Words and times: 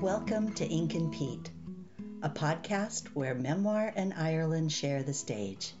Welcome 0.00 0.54
to 0.54 0.64
Ink 0.64 0.94
and 0.94 1.12
Peat, 1.12 1.50
a 2.22 2.30
podcast 2.30 3.08
where 3.08 3.34
memoir 3.34 3.92
and 3.94 4.14
Ireland 4.14 4.72
share 4.72 5.02
the 5.02 5.12
stage. 5.12 5.74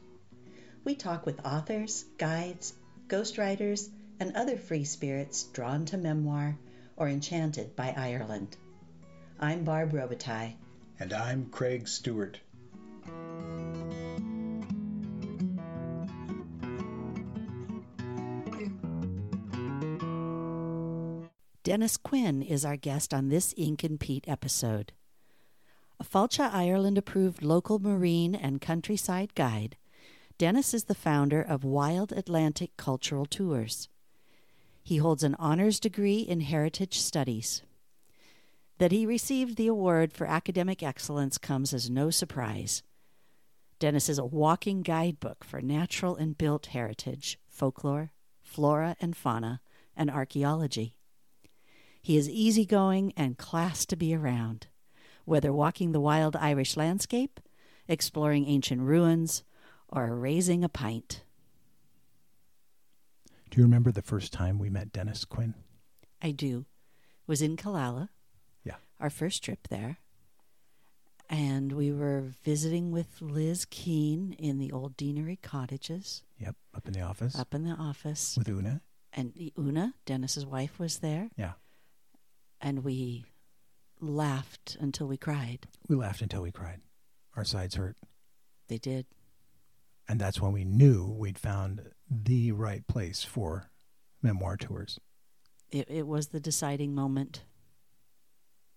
We 0.84 0.94
talk 0.94 1.24
with 1.24 1.40
authors, 1.42 2.04
guides, 2.18 2.74
ghostwriters, 3.08 3.88
and 4.20 4.36
other 4.36 4.58
free 4.58 4.84
spirits 4.84 5.44
drawn 5.44 5.86
to 5.86 5.96
memoir 5.96 6.58
or 6.98 7.08
enchanted 7.08 7.74
by 7.74 7.94
Ireland. 7.96 8.58
I'm 9.38 9.64
Barb 9.64 9.92
Robitaille. 9.92 10.56
And 10.98 11.14
I'm 11.14 11.46
Craig 11.46 11.88
Stewart. 11.88 12.38
Denis 21.70 21.96
Quinn 21.96 22.42
is 22.42 22.64
our 22.64 22.76
guest 22.76 23.14
on 23.14 23.28
this 23.28 23.54
Ink 23.56 23.84
and 23.84 24.00
Peat 24.00 24.24
episode. 24.26 24.92
A 26.00 26.04
Fáilte 26.04 26.52
Ireland 26.52 26.98
approved 26.98 27.44
local 27.44 27.78
marine 27.78 28.34
and 28.34 28.60
countryside 28.60 29.36
guide, 29.36 29.76
Denis 30.36 30.74
is 30.74 30.86
the 30.86 30.96
founder 30.96 31.40
of 31.40 31.62
Wild 31.62 32.10
Atlantic 32.10 32.76
Cultural 32.76 33.24
Tours. 33.24 33.88
He 34.82 34.96
holds 34.96 35.22
an 35.22 35.36
honors 35.36 35.78
degree 35.78 36.18
in 36.18 36.40
heritage 36.40 36.98
studies. 36.98 37.62
That 38.78 38.90
he 38.90 39.06
received 39.06 39.56
the 39.56 39.68
award 39.68 40.12
for 40.12 40.26
academic 40.26 40.82
excellence 40.82 41.38
comes 41.38 41.72
as 41.72 41.88
no 41.88 42.10
surprise. 42.10 42.82
Denis 43.78 44.08
is 44.08 44.18
a 44.18 44.24
walking 44.24 44.82
guidebook 44.82 45.44
for 45.44 45.62
natural 45.62 46.16
and 46.16 46.36
built 46.36 46.66
heritage, 46.66 47.38
folklore, 47.48 48.10
flora 48.42 48.96
and 49.00 49.16
fauna, 49.16 49.60
and 49.96 50.10
archaeology. 50.10 50.96
He 52.00 52.16
is 52.16 52.28
easygoing 52.28 53.12
and 53.16 53.36
class 53.36 53.84
to 53.86 53.96
be 53.96 54.14
around, 54.14 54.68
whether 55.24 55.52
walking 55.52 55.92
the 55.92 56.00
wild 56.00 56.34
Irish 56.34 56.76
landscape, 56.76 57.40
exploring 57.88 58.46
ancient 58.46 58.80
ruins, 58.80 59.44
or 59.88 60.16
raising 60.16 60.64
a 60.64 60.68
pint. 60.68 61.24
Do 63.50 63.58
you 63.58 63.64
remember 63.64 63.92
the 63.92 64.02
first 64.02 64.32
time 64.32 64.58
we 64.58 64.70
met 64.70 64.92
Denis 64.92 65.24
Quinn? 65.24 65.54
I 66.22 66.30
do. 66.30 66.66
It 67.00 67.28
was 67.28 67.42
in 67.42 67.56
Killala. 67.56 68.08
Yeah. 68.64 68.76
Our 68.98 69.10
first 69.10 69.44
trip 69.44 69.68
there. 69.68 69.98
And 71.28 71.72
we 71.72 71.92
were 71.92 72.32
visiting 72.44 72.90
with 72.90 73.20
Liz 73.20 73.64
Keene 73.66 74.34
in 74.38 74.58
the 74.58 74.72
old 74.72 74.96
deanery 74.96 75.36
cottages. 75.36 76.22
Yep, 76.38 76.56
up 76.74 76.86
in 76.86 76.92
the 76.92 77.02
office. 77.02 77.38
Up 77.38 77.54
in 77.54 77.64
the 77.64 77.72
office. 77.72 78.36
With 78.38 78.48
Una. 78.48 78.80
And 79.12 79.32
Una, 79.58 79.94
Denis's 80.06 80.46
wife, 80.46 80.78
was 80.78 80.98
there. 80.98 81.30
Yeah 81.36 81.52
and 82.60 82.84
we 82.84 83.24
laughed 84.00 84.76
until 84.80 85.06
we 85.06 85.16
cried. 85.16 85.66
We 85.88 85.96
laughed 85.96 86.22
until 86.22 86.42
we 86.42 86.52
cried. 86.52 86.80
Our 87.36 87.44
sides 87.44 87.74
hurt. 87.76 87.96
They 88.68 88.78
did. 88.78 89.06
And 90.08 90.20
that's 90.20 90.40
when 90.40 90.52
we 90.52 90.64
knew 90.64 91.06
we'd 91.06 91.38
found 91.38 91.82
the 92.10 92.52
right 92.52 92.86
place 92.86 93.22
for 93.22 93.70
memoir 94.22 94.56
tours. 94.56 94.98
It, 95.70 95.88
it 95.88 96.06
was 96.06 96.28
the 96.28 96.40
deciding 96.40 96.94
moment, 96.94 97.44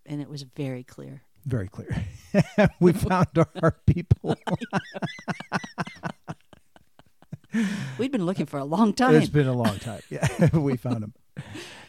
and 0.06 0.22
it 0.22 0.30
was 0.30 0.44
very 0.44 0.84
clear. 0.84 1.24
Very 1.46 1.68
clear. 1.68 2.06
we 2.80 2.94
found 2.94 3.28
our 3.62 3.76
people. 3.86 4.38
We'd 7.98 8.12
been 8.12 8.26
looking 8.26 8.46
for 8.46 8.58
a 8.60 8.66
long 8.66 8.94
time. 8.94 9.16
It's 9.16 9.30
been 9.30 9.48
a 9.48 9.54
long 9.54 9.78
time. 9.80 10.02
Yeah, 10.10 10.28
we 10.54 10.78
found 10.78 11.04
them 11.04 11.14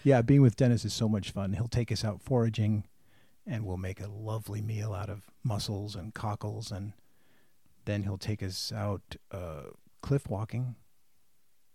yeah, 0.05 0.23
being 0.23 0.43
with 0.43 0.57
Dennis 0.57 0.85
is 0.85 0.95
so 0.95 1.09
much 1.09 1.31
fun. 1.31 1.55
He'll 1.55 1.69
take 1.69 1.91
us 1.91 2.05
out 2.05 2.23
foraging, 2.23 2.85
and 3.47 3.65
we'll 3.65 3.77
make 3.77 4.01
a 4.01 4.09
lovely 4.09 4.61
meal 4.63 4.93
out 4.95 5.11
of 5.11 5.31
mussels 5.43 5.97
and 5.97 6.15
cockles, 6.15 6.71
and 6.71 6.93
then 7.87 8.05
he'll 8.05 8.19
take 8.19 8.43
us 8.43 8.73
out 8.73 9.17
uh, 9.33 9.65
cliff 10.03 10.29
walking. 10.29 10.77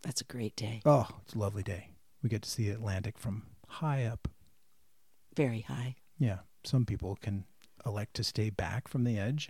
That's 0.03 0.21
a 0.21 0.25
great 0.25 0.55
day. 0.55 0.81
Oh, 0.85 1.07
it's 1.23 1.33
a 1.33 1.39
lovely 1.39 1.63
day. 1.63 1.89
We 2.23 2.29
get 2.29 2.41
to 2.43 2.49
see 2.49 2.67
the 2.67 2.75
Atlantic 2.75 3.17
from 3.17 3.43
high 3.67 4.05
up. 4.05 4.27
Very 5.35 5.61
high. 5.61 5.95
Yeah. 6.17 6.39
Some 6.63 6.85
people 6.85 7.17
can 7.21 7.45
elect 7.85 8.13
to 8.15 8.23
stay 8.23 8.49
back 8.49 8.87
from 8.87 9.03
the 9.03 9.17
edge. 9.17 9.49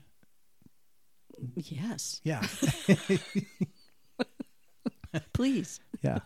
Yes. 1.55 2.21
Yeah. 2.23 2.45
Please. 5.33 5.79
Yeah. 6.01 6.19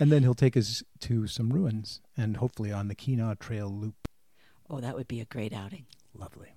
And 0.00 0.10
then 0.10 0.22
he'll 0.22 0.34
take 0.34 0.56
us 0.56 0.82
to 1.00 1.26
some 1.26 1.52
ruins 1.52 2.00
and 2.16 2.38
hopefully 2.38 2.72
on 2.72 2.88
the 2.88 2.94
Keenaw 2.94 3.38
Trail 3.38 3.68
loop. 3.68 4.08
Oh, 4.68 4.80
that 4.80 4.96
would 4.96 5.08
be 5.08 5.20
a 5.20 5.24
great 5.24 5.52
outing. 5.52 5.86
Lovely. 6.14 6.54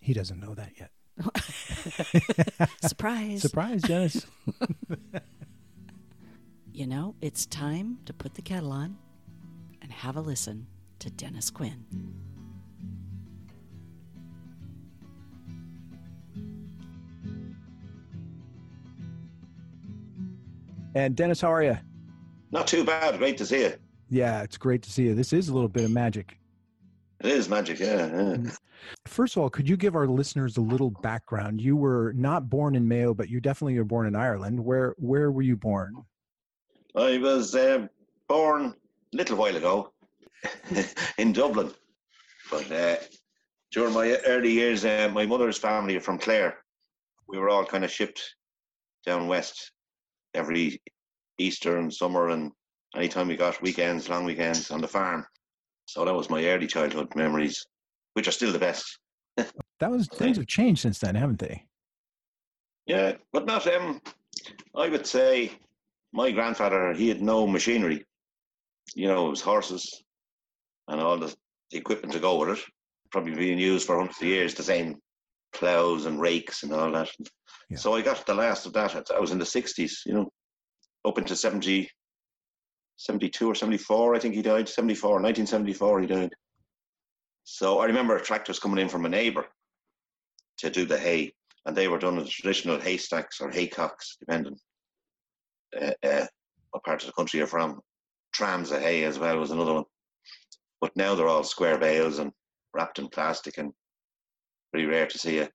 He 0.00 0.12
doesn't 0.12 0.40
know 0.40 0.54
that 0.54 0.72
yet. 0.78 0.90
Surprise. 2.82 3.42
Surprise, 3.42 3.82
Denis. 3.82 4.26
you 6.72 6.86
know, 6.86 7.14
it's 7.20 7.46
time 7.46 7.98
to 8.06 8.12
put 8.12 8.34
the 8.34 8.42
kettle 8.42 8.72
on 8.72 8.96
and 9.80 9.92
have 9.92 10.16
a 10.16 10.20
listen 10.20 10.66
to 10.98 11.10
Denis 11.10 11.50
Quinn. 11.50 11.84
And 20.94 21.16
Denis, 21.16 21.40
how 21.40 21.52
are 21.52 21.62
you? 21.62 21.78
Not 22.52 22.66
too 22.66 22.84
bad. 22.84 23.18
Great 23.18 23.38
to 23.38 23.46
see 23.46 23.62
you. 23.62 23.72
Yeah, 24.10 24.42
it's 24.42 24.58
great 24.58 24.82
to 24.82 24.90
see 24.92 25.04
you. 25.04 25.14
This 25.14 25.32
is 25.32 25.48
a 25.48 25.54
little 25.54 25.68
bit 25.68 25.84
of 25.84 25.90
magic. 25.90 26.38
It 27.20 27.30
is 27.30 27.48
magic, 27.48 27.78
yeah, 27.78 28.06
yeah. 28.06 28.10
Mm. 28.10 28.58
First 29.06 29.36
of 29.36 29.42
all, 29.42 29.48
could 29.48 29.68
you 29.68 29.76
give 29.76 29.94
our 29.94 30.08
listeners 30.08 30.56
a 30.56 30.60
little 30.60 30.90
background? 30.90 31.60
You 31.60 31.76
were 31.76 32.12
not 32.14 32.50
born 32.50 32.74
in 32.74 32.86
Mayo, 32.86 33.14
but 33.14 33.30
you 33.30 33.40
definitely 33.40 33.78
were 33.78 33.84
born 33.84 34.06
in 34.06 34.16
Ireland. 34.16 34.58
Where 34.58 34.94
where 34.98 35.30
were 35.30 35.42
you 35.42 35.56
born? 35.56 36.04
I 36.96 37.18
was 37.18 37.54
uh, 37.54 37.86
born 38.28 38.74
a 39.14 39.16
little 39.16 39.36
while 39.36 39.56
ago 39.56 39.92
in 41.18 41.32
Dublin, 41.32 41.72
but 42.50 42.70
uh, 42.72 42.96
during 43.70 43.94
my 43.94 44.18
early 44.26 44.50
years, 44.50 44.84
uh, 44.84 45.10
my 45.14 45.24
mother's 45.24 45.58
family 45.58 45.96
are 45.96 46.00
from 46.00 46.18
Clare. 46.18 46.58
We 47.28 47.38
were 47.38 47.48
all 47.48 47.64
kind 47.64 47.84
of 47.84 47.90
shipped 47.90 48.34
down 49.06 49.28
west 49.28 49.70
every 50.34 50.82
Easter 51.42 51.78
and 51.78 51.92
summer 51.92 52.28
and 52.28 52.52
anytime 52.96 53.28
we 53.28 53.36
got 53.36 53.60
weekends, 53.62 54.08
long 54.08 54.24
weekends 54.24 54.70
on 54.70 54.80
the 54.80 54.88
farm. 54.88 55.26
So 55.86 56.04
that 56.04 56.14
was 56.14 56.30
my 56.30 56.44
early 56.46 56.66
childhood 56.66 57.14
memories, 57.14 57.66
which 58.14 58.28
are 58.28 58.32
still 58.32 58.52
the 58.52 58.58
best. 58.58 58.98
that 59.36 59.90
was 59.90 60.08
things 60.08 60.36
have 60.36 60.46
changed 60.46 60.82
since 60.82 60.98
then, 60.98 61.14
haven't 61.14 61.38
they? 61.38 61.64
Yeah, 62.86 63.14
but 63.32 63.46
not 63.46 63.66
um 63.66 64.00
I 64.76 64.88
would 64.88 65.06
say 65.06 65.52
my 66.12 66.30
grandfather 66.30 66.92
he 66.92 67.08
had 67.08 67.22
no 67.22 67.46
machinery. 67.46 68.04
You 68.94 69.08
know, 69.08 69.26
it 69.26 69.30
was 69.30 69.40
horses 69.40 70.02
and 70.88 71.00
all 71.00 71.18
the 71.18 71.34
equipment 71.72 72.12
to 72.12 72.20
go 72.20 72.38
with 72.38 72.58
it. 72.58 72.64
Probably 73.10 73.34
being 73.34 73.58
used 73.58 73.86
for 73.86 73.98
hundreds 73.98 74.20
of 74.20 74.28
years, 74.28 74.54
the 74.54 74.62
same 74.62 74.96
plows 75.52 76.06
and 76.06 76.20
rakes 76.20 76.62
and 76.62 76.72
all 76.72 76.90
that. 76.92 77.10
Yeah. 77.68 77.76
So 77.76 77.94
I 77.94 78.02
got 78.02 78.26
the 78.26 78.34
last 78.34 78.66
of 78.66 78.72
that. 78.74 79.10
I 79.14 79.20
was 79.20 79.32
in 79.32 79.38
the 79.38 79.46
sixties, 79.46 80.02
you 80.06 80.14
know 80.14 80.30
up 81.04 81.18
into 81.18 81.36
70, 81.36 81.88
72 82.96 83.50
or 83.50 83.54
74, 83.54 84.14
I 84.14 84.18
think 84.18 84.34
he 84.34 84.42
died. 84.42 84.68
74, 84.68 85.10
1974, 85.10 86.00
he 86.00 86.06
died. 86.06 86.32
So 87.44 87.80
I 87.80 87.86
remember 87.86 88.18
tractors 88.18 88.58
coming 88.58 88.78
in 88.78 88.88
from 88.88 89.04
a 89.04 89.08
neighbour 89.08 89.46
to 90.58 90.70
do 90.70 90.84
the 90.84 90.98
hay, 90.98 91.32
and 91.66 91.76
they 91.76 91.88
were 91.88 91.98
done 91.98 92.18
in 92.18 92.26
traditional 92.26 92.78
haystacks 92.78 93.40
or 93.40 93.50
haycocks, 93.50 94.16
depending 94.20 94.56
uh, 95.80 95.92
uh, 96.02 96.26
what 96.70 96.84
part 96.84 97.02
of 97.02 97.06
the 97.06 97.12
country 97.14 97.38
you're 97.38 97.46
from. 97.46 97.80
Trams 98.32 98.70
of 98.70 98.80
hay 98.80 99.04
as 99.04 99.18
well 99.18 99.38
was 99.38 99.50
another 99.50 99.74
one. 99.74 99.84
But 100.80 100.96
now 100.96 101.14
they're 101.14 101.28
all 101.28 101.44
square 101.44 101.78
bales 101.78 102.18
and 102.18 102.32
wrapped 102.74 102.98
in 102.98 103.08
plastic, 103.08 103.58
and 103.58 103.72
pretty 104.72 104.86
rare 104.86 105.06
to 105.06 105.18
see 105.18 105.38
a, 105.38 105.50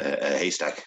a, 0.00 0.34
a 0.34 0.38
haystack. 0.38 0.84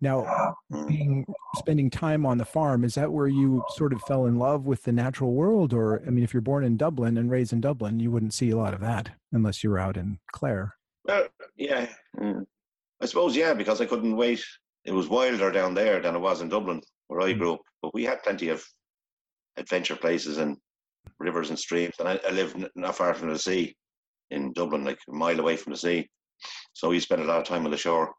Now, 0.00 0.54
mm. 0.72 0.86
being 0.86 1.26
spending 1.56 1.90
time 1.90 2.24
on 2.24 2.38
the 2.38 2.44
farm, 2.44 2.84
is 2.84 2.94
that 2.94 3.12
where 3.12 3.26
you 3.26 3.64
sort 3.70 3.92
of 3.92 4.00
fell 4.02 4.26
in 4.26 4.36
love 4.36 4.64
with 4.64 4.84
the 4.84 4.92
natural 4.92 5.32
world? 5.32 5.72
Or, 5.72 6.02
I 6.06 6.10
mean, 6.10 6.22
if 6.22 6.32
you're 6.32 6.40
born 6.40 6.64
in 6.64 6.76
Dublin 6.76 7.18
and 7.18 7.30
raised 7.30 7.52
in 7.52 7.60
Dublin, 7.60 7.98
you 7.98 8.10
wouldn't 8.10 8.34
see 8.34 8.50
a 8.50 8.56
lot 8.56 8.74
of 8.74 8.80
that 8.80 9.10
unless 9.32 9.64
you 9.64 9.70
were 9.70 9.78
out 9.78 9.96
in 9.96 10.18
Clare. 10.32 10.76
Well, 11.04 11.26
yeah. 11.56 11.88
Mm. 12.16 12.46
I 13.00 13.06
suppose, 13.06 13.34
yeah, 13.34 13.54
because 13.54 13.80
I 13.80 13.86
couldn't 13.86 14.16
wait. 14.16 14.44
It 14.84 14.92
was 14.92 15.08
wilder 15.08 15.50
down 15.50 15.74
there 15.74 16.00
than 16.00 16.14
it 16.14 16.20
was 16.20 16.40
in 16.40 16.48
Dublin, 16.48 16.80
where 17.08 17.20
I 17.20 17.32
mm. 17.32 17.38
grew 17.38 17.54
up. 17.54 17.60
But 17.82 17.94
we 17.94 18.04
had 18.04 18.22
plenty 18.22 18.48
of 18.50 18.64
adventure 19.56 19.96
places 19.96 20.38
and 20.38 20.56
rivers 21.18 21.50
and 21.50 21.58
streams. 21.58 21.94
And 21.98 22.08
I, 22.08 22.20
I 22.26 22.30
live 22.30 22.54
not 22.76 22.96
far 22.96 23.14
from 23.14 23.30
the 23.30 23.38
sea 23.38 23.74
in 24.30 24.52
Dublin, 24.52 24.84
like 24.84 24.98
a 25.08 25.12
mile 25.12 25.40
away 25.40 25.56
from 25.56 25.72
the 25.72 25.78
sea. 25.78 26.08
So 26.72 26.90
we 26.90 27.00
spent 27.00 27.22
a 27.22 27.24
lot 27.24 27.38
of 27.38 27.44
time 27.44 27.64
on 27.64 27.72
the 27.72 27.76
shore 27.76 28.12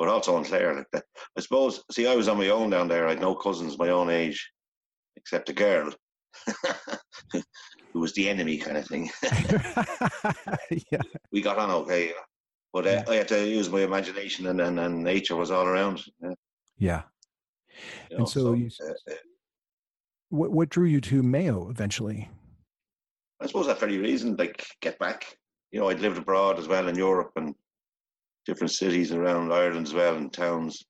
but 0.00 0.08
also 0.08 0.38
in 0.38 0.44
Clare. 0.44 0.74
Like 0.76 0.86
that. 0.94 1.04
I 1.36 1.40
suppose, 1.42 1.84
see, 1.92 2.06
I 2.06 2.16
was 2.16 2.26
on 2.26 2.38
my 2.38 2.48
own 2.48 2.70
down 2.70 2.88
there. 2.88 3.06
I 3.06 3.10
had 3.10 3.20
no 3.20 3.34
cousins 3.34 3.78
my 3.78 3.90
own 3.90 4.08
age, 4.08 4.50
except 5.16 5.50
a 5.50 5.52
girl. 5.52 5.92
who 7.92 8.00
was 8.00 8.14
the 8.14 8.26
enemy 8.30 8.56
kind 8.56 8.78
of 8.78 8.86
thing. 8.86 9.10
yeah. 10.90 11.02
we 11.32 11.42
got 11.42 11.58
on 11.58 11.70
okay, 11.70 12.12
but 12.72 12.86
uh, 12.86 12.90
Yeah. 12.90 13.04
I 13.08 13.14
had 13.16 13.28
to 13.28 13.46
use 13.46 13.68
my 13.68 13.80
imagination, 13.82 14.46
and, 14.46 14.58
and, 14.62 14.80
and 14.80 15.04
nature 15.04 15.36
was 15.36 15.50
all 15.50 15.66
around. 15.66 16.02
Yeah, 16.22 16.32
Yeah. 16.78 17.02
you 18.10 18.16
And 18.16 18.18
know, 18.20 18.24
so 18.24 18.54
you- 18.54 18.70
uh, 18.82 19.12
uh, 19.12 19.14
What 20.30 20.50
what 20.52 20.68
drew 20.70 20.86
you 20.86 21.00
to 21.02 21.22
Mayo 21.22 21.68
eventually? 21.68 22.30
I 23.42 23.46
suppose 23.48 23.66
that 23.66 23.80
very 23.80 23.98
reason, 23.98 24.36
like 24.36 24.64
get 24.80 24.98
back. 24.98 25.36
You 25.72 25.80
know, 25.80 25.90
I'd 25.90 26.00
lived 26.00 26.18
abroad 26.18 26.58
as 26.58 26.68
well 26.68 26.88
in 26.88 26.96
Europe 26.96 27.32
and 27.36 27.54
different 28.46 28.72
cities 28.72 29.12
around 29.12 29.52
Ireland 29.52 29.86
as 29.86 29.94
well 29.94 30.16
and 30.16 30.32
towns. 30.32 30.84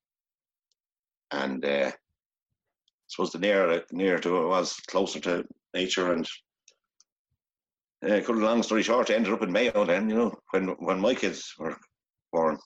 And 1.31 1.65
uh, 1.65 1.91
I 1.91 1.93
suppose 3.09 3.33
the 3.33 3.39
nearer 3.39 3.83
nearer 3.93 4.19
to 4.19 4.43
it 4.43 4.49
was, 4.49 4.75
closer 4.89 5.21
to 5.21 5.45
nature. 5.75 6.13
And 6.13 6.29
uh, 8.07 8.33
long 8.33 8.63
story 8.63 8.83
short, 8.83 9.11
I 9.11 9.15
ended 9.15 9.33
up 9.33 9.43
in 9.43 9.53
Mayo 9.53 9.85
then. 9.85 10.09
You 10.09 10.17
know, 10.17 10.35
when 10.51 10.69
when 10.79 11.01
my 11.01 11.15
kids 11.15 11.55
were 11.59 11.77
born. 12.33 12.59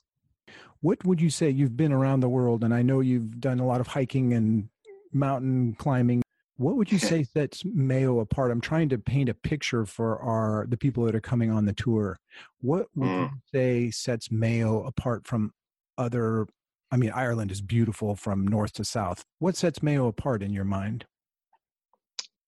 What 0.81 1.03
would 1.05 1.19
you 1.19 1.29
say 1.29 1.49
you've 1.49 1.77
been 1.77 1.91
around 1.91 2.19
the 2.19 2.29
world 2.29 2.63
and 2.63 2.73
I 2.73 2.83
know 2.83 2.99
you've 2.99 3.39
done 3.39 3.59
a 3.59 3.65
lot 3.65 3.81
of 3.81 3.87
hiking 3.87 4.33
and 4.33 4.69
mountain 5.15 5.73
climbing. 5.79 6.21
What 6.57 6.77
would 6.77 6.91
you 6.91 6.97
say 7.11 7.23
sets 7.23 7.63
Mayo 7.65 8.19
apart? 8.19 8.51
I'm 8.51 8.61
trying 8.61 8.89
to 8.89 8.97
paint 8.97 9.29
a 9.29 9.33
picture 9.33 9.85
for 9.85 10.19
our 10.19 10.65
the 10.67 10.77
people 10.77 11.03
that 11.05 11.15
are 11.15 11.21
coming 11.21 11.51
on 11.51 11.65
the 11.65 11.73
tour. 11.73 12.17
What 12.61 12.87
would 12.95 13.09
Mm. 13.09 13.19
you 13.19 13.29
say 13.53 13.91
sets 13.91 14.31
Mayo 14.31 14.83
apart 14.83 15.27
from 15.27 15.53
other 15.97 16.47
I 16.91 16.97
mean 16.97 17.11
Ireland 17.11 17.51
is 17.51 17.61
beautiful 17.61 18.15
from 18.15 18.47
north 18.47 18.73
to 18.73 18.85
south. 18.85 19.23
What 19.39 19.55
sets 19.55 19.81
Mayo 19.83 20.07
apart 20.07 20.43
in 20.43 20.53
your 20.53 20.65
mind? 20.65 21.05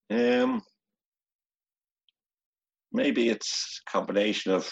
Um, 0.09 0.61
maybe 2.93 3.29
it's 3.29 3.81
a 3.85 3.91
combination 3.91 4.53
of 4.53 4.71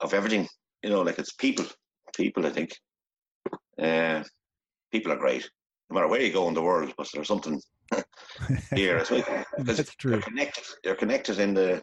of 0.00 0.12
everything. 0.14 0.48
You 0.82 0.90
know, 0.90 1.02
like 1.02 1.18
it's 1.18 1.32
people. 1.32 1.64
People, 2.14 2.44
I 2.44 2.50
think. 2.50 2.72
Uh, 3.80 4.22
people 4.90 5.12
are 5.12 5.16
great, 5.16 5.48
no 5.92 6.00
matter 6.00 6.08
where 6.08 6.22
you 6.22 6.32
go 6.32 6.48
in 6.48 6.54
the 6.54 6.62
world. 6.62 6.92
But 6.96 7.08
there's 7.12 7.28
something 7.28 7.60
here 8.74 8.96
as 8.96 9.10
well 9.10 9.44
That's 9.58 9.78
you're 9.78 9.84
true. 9.98 10.20
connected. 10.20 10.64
You're 10.84 10.94
connected 10.94 11.38
in 11.38 11.54
the 11.54 11.82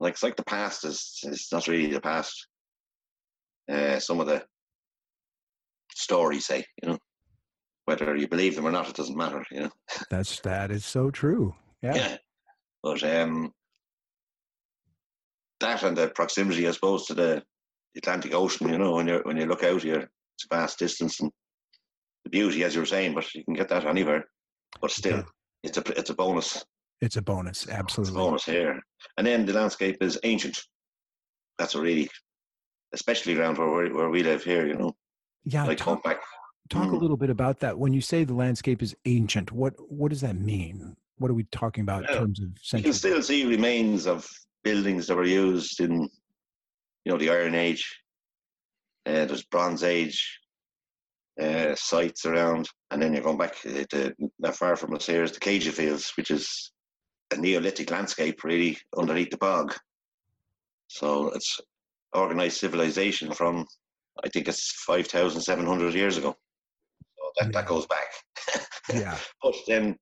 like 0.00 0.14
it's 0.14 0.22
like 0.22 0.36
the 0.36 0.44
past 0.44 0.84
is 0.84 1.20
is 1.24 1.48
not 1.52 1.68
really 1.68 1.92
the 1.92 2.00
past. 2.00 2.46
Uh, 3.70 3.98
some 3.98 4.18
of 4.18 4.26
the 4.26 4.42
stories 5.94 6.46
say, 6.46 6.64
you 6.82 6.88
know, 6.88 6.98
whether 7.84 8.16
you 8.16 8.26
believe 8.26 8.56
them 8.56 8.66
or 8.66 8.72
not, 8.72 8.88
it 8.88 8.96
doesn't 8.96 9.16
matter. 9.16 9.44
You 9.50 9.60
know. 9.60 9.70
That's 10.10 10.40
that 10.40 10.70
is 10.70 10.86
so 10.86 11.10
true. 11.10 11.54
Yeah. 11.82 11.94
Yeah. 11.94 12.16
But 12.82 13.02
um, 13.04 13.52
that 15.60 15.82
and 15.82 15.96
the 15.96 16.08
proximity, 16.08 16.66
I 16.66 16.70
suppose, 16.70 17.04
to 17.06 17.14
the 17.14 17.42
Atlantic 17.94 18.34
Ocean. 18.34 18.70
You 18.70 18.78
know, 18.78 18.94
when 18.94 19.06
you 19.06 19.20
when 19.24 19.36
you 19.36 19.44
look 19.44 19.64
out 19.64 19.82
here, 19.82 20.08
it's 20.34 20.46
a 20.50 20.54
vast 20.54 20.78
distance, 20.78 21.20
and 21.20 21.30
the 22.24 22.30
beauty, 22.30 22.64
as 22.64 22.74
you 22.74 22.80
were 22.80 22.86
saying, 22.86 23.14
but 23.14 23.32
you 23.34 23.44
can 23.44 23.54
get 23.54 23.68
that 23.68 23.86
anywhere. 23.86 24.24
But 24.80 24.90
still, 24.90 25.18
Yeah. 25.18 25.22
it's 25.62 25.78
a 25.78 25.98
it's 25.98 26.10
a 26.10 26.14
bonus. 26.14 26.64
It's 27.00 27.16
a 27.16 27.22
bonus. 27.22 27.62
It's 27.64 27.72
a 27.72 27.76
Absolutely. 27.76 28.14
bonus 28.14 28.44
here. 28.44 28.80
And 29.16 29.26
then 29.26 29.46
the 29.46 29.52
landscape 29.54 29.96
is 30.02 30.18
ancient. 30.22 30.58
That's 31.58 31.74
a 31.74 31.80
really, 31.80 32.10
especially 32.92 33.36
around 33.38 33.58
where 33.58 33.70
we, 33.70 33.92
where 33.92 34.10
we 34.10 34.22
live 34.22 34.44
here. 34.44 34.66
You 34.66 34.74
know, 34.74 34.96
Yeah. 35.44 35.64
like 35.66 35.78
talk 35.78 36.02
back. 36.02 36.18
talk 36.68 36.84
a 36.92 36.96
Mm. 36.96 37.00
little 37.00 37.16
bit 37.16 37.30
about 37.30 37.58
that. 37.60 37.78
When 37.78 37.92
you 37.92 38.00
say 38.00 38.22
the 38.22 38.34
landscape 38.34 38.80
is 38.82 38.94
ancient, 39.04 39.50
what 39.50 39.74
what 39.90 40.10
does 40.10 40.20
that 40.20 40.36
mean? 40.36 40.96
What 41.18 41.30
are 41.30 41.34
we 41.34 41.44
talking 41.44 41.82
about 41.82 42.08
in 42.08 42.16
terms 42.16 42.40
of 42.40 42.50
You 42.78 42.82
can 42.84 42.92
still 42.92 43.22
see 43.22 43.44
remains 43.44 44.06
of 44.06 44.28
buildings 44.62 45.06
that 45.08 45.16
were 45.16 45.24
used 45.24 45.80
in, 45.80 46.02
you 47.04 47.12
know, 47.12 47.18
the 47.18 47.30
Iron 47.30 47.54
Age. 47.54 47.84
Uh, 49.06 49.24
there's 49.24 49.42
Bronze 49.42 49.82
Age 49.82 50.39
uh, 51.40 51.74
sites 51.74 52.26
around, 52.26 52.68
and 52.90 53.00
then 53.00 53.12
you're 53.12 53.22
going 53.22 53.38
back 53.38 53.54
uh, 53.66 53.84
to 53.90 54.14
not 54.38 54.56
far 54.56 54.76
from 54.76 54.94
us 54.94 55.06
here 55.06 55.22
is 55.22 55.32
the 55.32 55.40
Céide 55.40 55.72
Fields, 55.72 56.12
which 56.16 56.30
is 56.30 56.72
a 57.32 57.36
Neolithic 57.36 57.90
landscape 57.90 58.44
really 58.44 58.78
underneath 58.96 59.30
the 59.30 59.36
bog. 59.36 59.74
So 60.88 61.28
it's 61.28 61.60
organized 62.12 62.58
civilization 62.58 63.32
from, 63.32 63.64
I 64.24 64.28
think 64.28 64.48
it's 64.48 64.82
5,700 64.84 65.94
years 65.94 66.16
ago. 66.16 66.34
So 67.16 67.30
that, 67.38 67.52
that 67.52 67.66
goes 67.66 67.86
back. 67.86 68.66
yeah. 68.92 69.16
But 69.42 69.54
then 69.68 69.96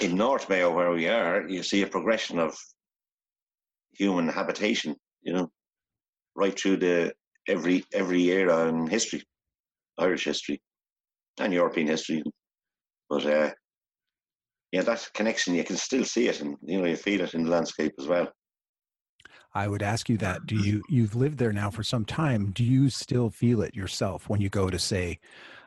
in 0.00 0.16
North 0.16 0.48
Mayo, 0.48 0.74
where 0.74 0.92
we 0.92 1.08
are, 1.08 1.46
you 1.48 1.62
see 1.62 1.82
a 1.82 1.86
progression 1.86 2.38
of 2.38 2.56
human 3.92 4.28
habitation, 4.28 4.96
you 5.22 5.32
know, 5.32 5.50
right 6.34 6.58
through 6.58 6.78
the 6.78 7.12
every 7.48 7.84
every 7.92 8.22
era 8.30 8.68
in 8.68 8.86
history, 8.86 9.22
Irish 9.98 10.24
history 10.24 10.60
and 11.38 11.52
European 11.52 11.86
history. 11.86 12.22
But 13.08 13.26
uh, 13.26 13.50
yeah, 14.72 14.82
that 14.82 15.08
connection 15.14 15.54
you 15.54 15.64
can 15.64 15.76
still 15.76 16.04
see 16.04 16.28
it, 16.28 16.40
and 16.40 16.56
you 16.62 16.80
know 16.80 16.86
you 16.86 16.96
feel 16.96 17.20
it 17.20 17.34
in 17.34 17.44
the 17.44 17.50
landscape 17.50 17.94
as 17.98 18.06
well. 18.06 18.28
I 19.54 19.68
would 19.68 19.82
ask 19.82 20.08
you 20.08 20.18
that. 20.18 20.46
Do 20.46 20.56
you 20.56 20.82
you've 20.88 21.14
lived 21.14 21.38
there 21.38 21.52
now 21.52 21.70
for 21.70 21.82
some 21.82 22.04
time? 22.04 22.50
Do 22.50 22.64
you 22.64 22.90
still 22.90 23.30
feel 23.30 23.62
it 23.62 23.74
yourself 23.74 24.28
when 24.28 24.40
you 24.40 24.50
go 24.50 24.68
to 24.68 24.78
say 24.78 25.18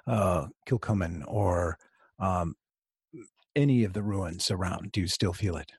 uh, 0.05 0.47
Kilcummin 0.67 1.23
or 1.27 1.77
um, 2.19 2.55
any 3.55 3.83
of 3.83 3.93
the 3.93 4.03
ruins 4.03 4.51
around? 4.51 4.91
Do 4.91 5.01
you 5.01 5.07
still 5.07 5.33
feel 5.33 5.57
it? 5.57 5.71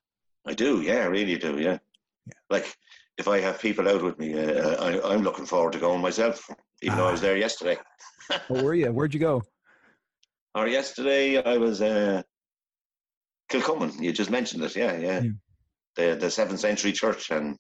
I 0.46 0.54
do, 0.54 0.80
yeah, 0.80 1.02
I 1.02 1.06
really 1.06 1.36
do, 1.36 1.58
yeah. 1.58 1.78
Yeah. 2.26 2.32
Like 2.48 2.76
if 3.20 3.28
I 3.28 3.38
have 3.40 3.60
people 3.60 3.86
out 3.86 4.02
with 4.02 4.18
me, 4.18 4.32
uh, 4.34 4.82
I, 4.82 5.12
I'm 5.12 5.22
looking 5.22 5.44
forward 5.46 5.74
to 5.74 5.78
going 5.78 6.00
myself, 6.00 6.48
even 6.82 6.96
though 6.98 7.06
I 7.08 7.12
was 7.12 7.20
Ah. 7.20 7.26
there 7.26 7.36
yesterday. 7.36 7.76
Where 8.48 8.64
were 8.64 8.74
you? 8.74 8.90
Where'd 8.92 9.14
you 9.14 9.20
go? 9.20 9.42
Or 10.56 10.66
yesterday 10.66 11.40
I 11.40 11.56
was 11.58 11.80
uh. 11.80 12.22
You 13.52 14.12
just 14.12 14.30
mentioned 14.30 14.64
it, 14.64 14.74
yeah, 14.74 14.96
yeah. 14.98 15.20
Yeah. 15.20 15.30
The 15.96 16.16
the 16.16 16.30
seventh 16.30 16.58
century 16.60 16.92
church 16.92 17.30
and 17.30 17.56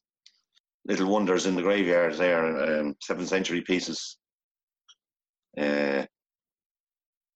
little 0.86 1.08
wonders 1.08 1.46
in 1.46 1.54
the 1.54 1.62
graveyards 1.62 2.18
there, 2.18 2.44
um, 2.80 2.96
seventh 3.00 3.28
century 3.28 3.60
pieces. 3.60 4.18
Uh, 5.56 6.02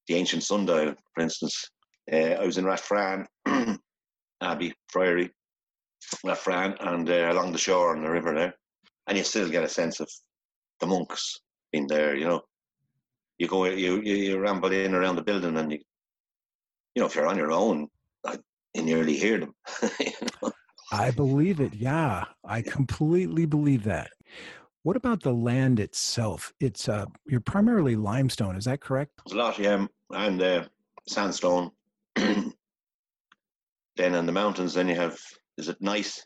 the 0.08 0.14
ancient 0.22 0.42
sundial, 0.42 0.94
for 1.14 1.22
instance. 1.22 1.56
Uh, 2.12 2.34
I 2.42 2.44
was 2.44 2.58
in 2.58 2.64
Rathfran, 2.64 3.26
Abbey 4.40 4.74
Friary, 4.92 5.30
Rathfran, 6.24 6.76
and 6.80 7.08
uh, 7.08 7.32
along 7.32 7.52
the 7.52 7.58
shore 7.58 7.94
and 7.94 8.04
the 8.04 8.10
river 8.10 8.34
there, 8.34 8.54
and 9.06 9.18
you 9.18 9.24
still 9.24 9.48
get 9.48 9.64
a 9.64 9.68
sense 9.68 10.00
of 10.00 10.10
the 10.80 10.86
monks 10.86 11.40
in 11.72 11.86
there. 11.86 12.16
You 12.16 12.26
know, 12.26 12.42
you 13.38 13.48
go, 13.48 13.64
you 13.66 14.00
you, 14.00 14.14
you 14.14 14.38
ramble 14.38 14.72
in 14.72 14.94
around 14.94 15.16
the 15.16 15.22
building, 15.22 15.56
and 15.56 15.72
you, 15.72 15.78
you 16.94 17.00
know, 17.00 17.06
if 17.06 17.14
you're 17.14 17.26
on 17.26 17.36
your 17.36 17.52
own, 17.52 17.88
I, 18.24 18.38
you 18.74 18.82
nearly 18.82 19.16
hear 19.16 19.38
them. 19.38 19.54
You 20.00 20.12
know? 20.42 20.52
I 20.92 21.10
believe 21.10 21.60
it. 21.60 21.74
Yeah, 21.74 22.24
I 22.44 22.62
completely 22.62 23.46
believe 23.46 23.84
that. 23.84 24.10
What 24.82 24.96
about 24.96 25.22
the 25.22 25.32
land 25.32 25.80
itself? 25.80 26.52
It's 26.60 26.88
uh, 26.88 27.06
you're 27.26 27.40
primarily 27.40 27.96
limestone. 27.96 28.54
Is 28.54 28.66
that 28.66 28.80
correct? 28.80 29.12
There's 29.24 29.34
a 29.34 29.38
lot, 29.38 29.58
yeah, 29.58 29.86
and 30.10 30.42
uh, 30.42 30.64
sandstone. 31.08 31.70
then 32.16 32.54
in 33.96 34.26
the 34.26 34.32
mountains, 34.32 34.74
then 34.74 34.88
you 34.88 34.94
have 34.94 35.18
is 35.58 35.68
it 35.68 35.80
gneiss, 35.80 36.24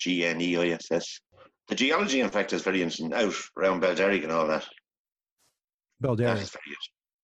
G 0.00 0.24
N 0.26 0.40
E 0.40 0.56
I 0.56 0.68
S 0.68 0.90
S. 0.90 1.20
The 1.68 1.74
geology, 1.74 2.20
in 2.20 2.30
fact, 2.30 2.52
is 2.52 2.62
very 2.62 2.82
interesting. 2.82 3.12
Out 3.14 3.34
around 3.58 3.82
Belderrig 3.82 4.22
and 4.24 4.32
all 4.32 4.46
that. 4.48 4.66
That 6.00 6.08
Belderry. 6.08 6.16
very, 6.24 6.30
interesting. 6.40 6.60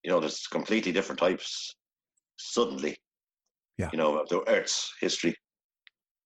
you 0.05 0.11
know, 0.11 0.21
there's 0.21 0.47
completely 0.47 0.93
different 0.93 1.19
types. 1.19 1.75
Suddenly, 2.37 2.97
Yeah. 3.79 3.91
you 3.93 3.99
know, 3.99 4.19
of 4.19 4.29
the 4.29 4.49
Earth's 4.49 4.93
history, 5.01 5.35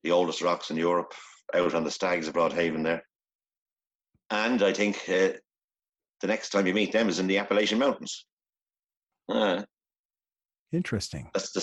the 0.05 0.11
oldest 0.13 0.43
rocks 0.43 0.71
in 0.71 0.77
Europe, 0.77 1.15
out 1.55 1.75
on 1.75 1.85
the 1.85 1.91
Stags 1.91 2.29
of 2.29 2.35
Broadhaven 2.35 2.85
there. 2.85 3.03
And 4.31 4.63
I 4.63 4.73
think 4.73 4.97
uh, 5.09 5.33
the 6.21 6.27
next 6.27 6.51
time 6.51 6.67
you 6.67 6.75
meet 6.75 6.93
them 6.93 7.09
is 7.09 7.19
in 7.19 7.27
the 7.27 7.39
Appalachian 7.39 7.79
Mountains. 7.79 8.27
Uh, 9.29 9.63
Interesting. 10.73 11.31
that's 11.35 11.53
the, 11.53 11.61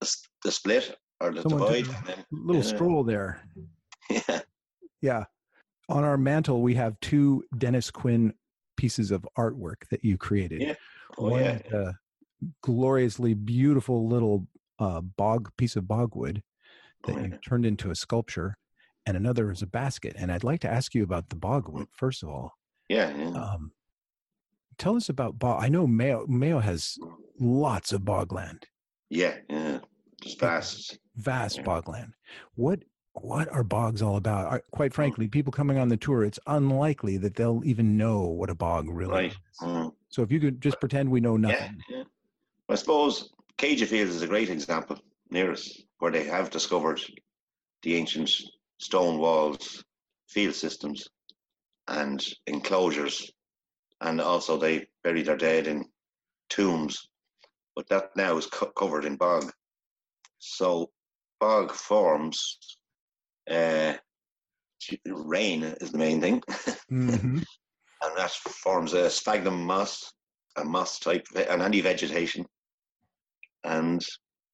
the, 0.00 0.16
the 0.44 0.52
split 0.52 0.96
or 1.20 1.32
the 1.32 1.42
Someone 1.42 1.72
divide. 1.72 1.86
a 1.86 2.06
then- 2.06 2.24
Little 2.30 2.62
Yeah. 2.62 2.68
stroll 2.68 3.04
there. 3.04 3.42
yeah. 4.10 4.40
Yeah. 5.00 5.24
On 5.88 6.04
our 6.04 6.18
mantle, 6.18 6.60
we 6.62 6.74
have 6.74 6.98
two 7.00 7.44
Denis 7.56 7.90
Quinn 7.90 8.34
pieces 8.76 9.10
of 9.10 9.26
artwork 9.36 9.88
that 9.90 10.04
you 10.04 10.16
created. 10.18 10.60
Yeah. 10.62 10.74
Oh, 11.16 11.30
One 11.30 11.40
yeah. 11.40 11.60
a 11.72 11.92
gloriously 12.62 13.34
beautiful 13.34 14.06
little 14.08 14.46
uh, 14.78 15.00
bog 15.00 15.50
piece 15.56 15.76
of 15.76 15.88
bogwood 15.88 16.42
that 17.04 17.16
Oh, 17.16 17.20
you 17.20 17.38
turned 17.48 17.66
into 17.66 17.90
a 17.90 17.94
sculpture, 17.96 18.56
and 19.06 19.16
another 19.16 19.50
is 19.50 19.62
a 19.62 19.66
basket. 19.66 20.14
And 20.18 20.30
I'd 20.30 20.44
like 20.44 20.60
to 20.60 20.70
ask 20.70 20.94
you 20.94 21.02
about 21.02 21.28
the 21.30 21.36
bogwood 21.36 21.88
first 21.92 22.22
of 22.22 22.28
all. 22.28 22.52
Yeah. 22.88 23.14
yeah. 23.16 23.30
Um, 23.30 23.72
tell 24.78 24.94
us 24.96 25.08
about 25.08 25.38
bog. 25.38 25.62
I 25.62 25.68
know 25.68 25.86
Mayo. 25.86 26.26
Mayo 26.28 26.58
has 26.60 26.96
lots 27.40 27.92
of 27.92 28.02
bogland. 28.02 28.64
Yeah, 29.10 29.36
yeah. 29.48 29.78
Just 30.22 30.38
vast. 30.40 30.98
Vast 31.18 31.62
bogland. 31.62 32.12
What 32.54 32.84
what 33.12 33.48
are 33.48 33.64
bogs 33.64 34.00
all 34.00 34.16
about? 34.16 34.46
Are, 34.46 34.62
quite 34.70 34.94
frankly, 34.94 35.26
people 35.26 35.52
coming 35.52 35.76
on 35.76 35.88
the 35.88 35.96
tour, 35.96 36.22
it's 36.24 36.38
unlikely 36.46 37.16
that 37.18 37.34
they'll 37.34 37.62
even 37.64 37.96
know 37.96 38.20
what 38.20 38.48
a 38.48 38.54
bog 38.54 38.86
really 38.88 39.10
Right. 39.12 39.32
is. 39.32 39.58
Mm. 39.60 39.92
So 40.08 40.22
if 40.22 40.30
you 40.30 40.38
could 40.38 40.60
just 40.60 40.78
pretend 40.78 41.10
we 41.10 41.20
know 41.20 41.36
nothing. 41.36 41.82
yeah. 41.88 42.04
I 42.68 42.76
suppose 42.76 43.32
Céide 43.58 43.86
Fields 43.86 44.14
is 44.14 44.22
a 44.22 44.28
great 44.28 44.50
example 44.50 44.96
near 45.30 45.50
us, 45.50 45.82
where 45.98 46.12
they 46.12 46.24
have 46.24 46.50
discovered 46.50 47.00
the 47.82 47.96
ancient 47.96 48.30
stone 48.78 49.18
walls, 49.18 49.82
field 50.28 50.54
systems, 50.54 51.08
and 51.88 52.24
enclosures, 52.46 53.32
and 54.02 54.20
also 54.20 54.56
they 54.56 54.86
bury 55.02 55.22
their 55.22 55.36
dead 55.36 55.66
in 55.66 55.84
tombs. 56.50 57.08
But 57.74 57.88
that 57.88 58.14
now 58.16 58.36
is 58.36 58.46
co- 58.46 58.70
covered 58.70 59.04
in 59.04 59.16
bog. 59.16 59.50
So 60.38 60.90
bog 61.40 61.72
forms. 61.72 62.58
Uh, 63.50 63.94
rain 65.06 65.62
is 65.80 65.92
the 65.92 65.98
main 65.98 66.20
thing. 66.20 66.42
Mhm. 66.90 67.44
and 68.02 68.16
that 68.16 68.30
forms 68.30 68.92
a 68.94 69.10
sphagnum 69.10 69.64
moss, 69.64 70.12
a 70.56 70.64
moss 70.64 70.98
type, 70.98 71.26
and 71.34 71.60
any 71.62 71.80
vegetation. 71.80 72.46
And 73.64 74.04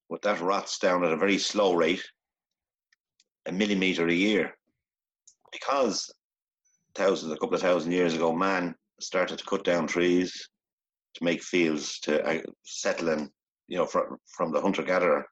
what 0.08 0.22
that 0.22 0.40
rots 0.40 0.78
down 0.78 1.04
at 1.04 1.12
a 1.12 1.16
very 1.16 1.38
slow 1.38 1.74
rate, 1.74 2.02
a 3.46 3.52
millimeter 3.52 4.08
a 4.08 4.12
year, 4.12 4.56
because 5.52 6.12
thousands, 6.94 7.32
a 7.32 7.36
couple 7.36 7.54
of 7.54 7.60
thousand 7.60 7.92
years 7.92 8.14
ago, 8.14 8.32
man 8.34 8.74
started 9.00 9.38
to 9.38 9.44
cut 9.44 9.64
down 9.64 9.86
trees 9.86 10.48
to 11.14 11.24
make 11.24 11.42
fields 11.42 12.00
to 12.00 12.24
uh, 12.24 12.42
settle 12.64 13.10
in, 13.10 13.30
you 13.68 13.76
know, 13.76 13.86
from 13.86 14.16
from 14.26 14.52
the 14.52 14.60
hunter 14.60 14.82
gatherer 14.82 15.26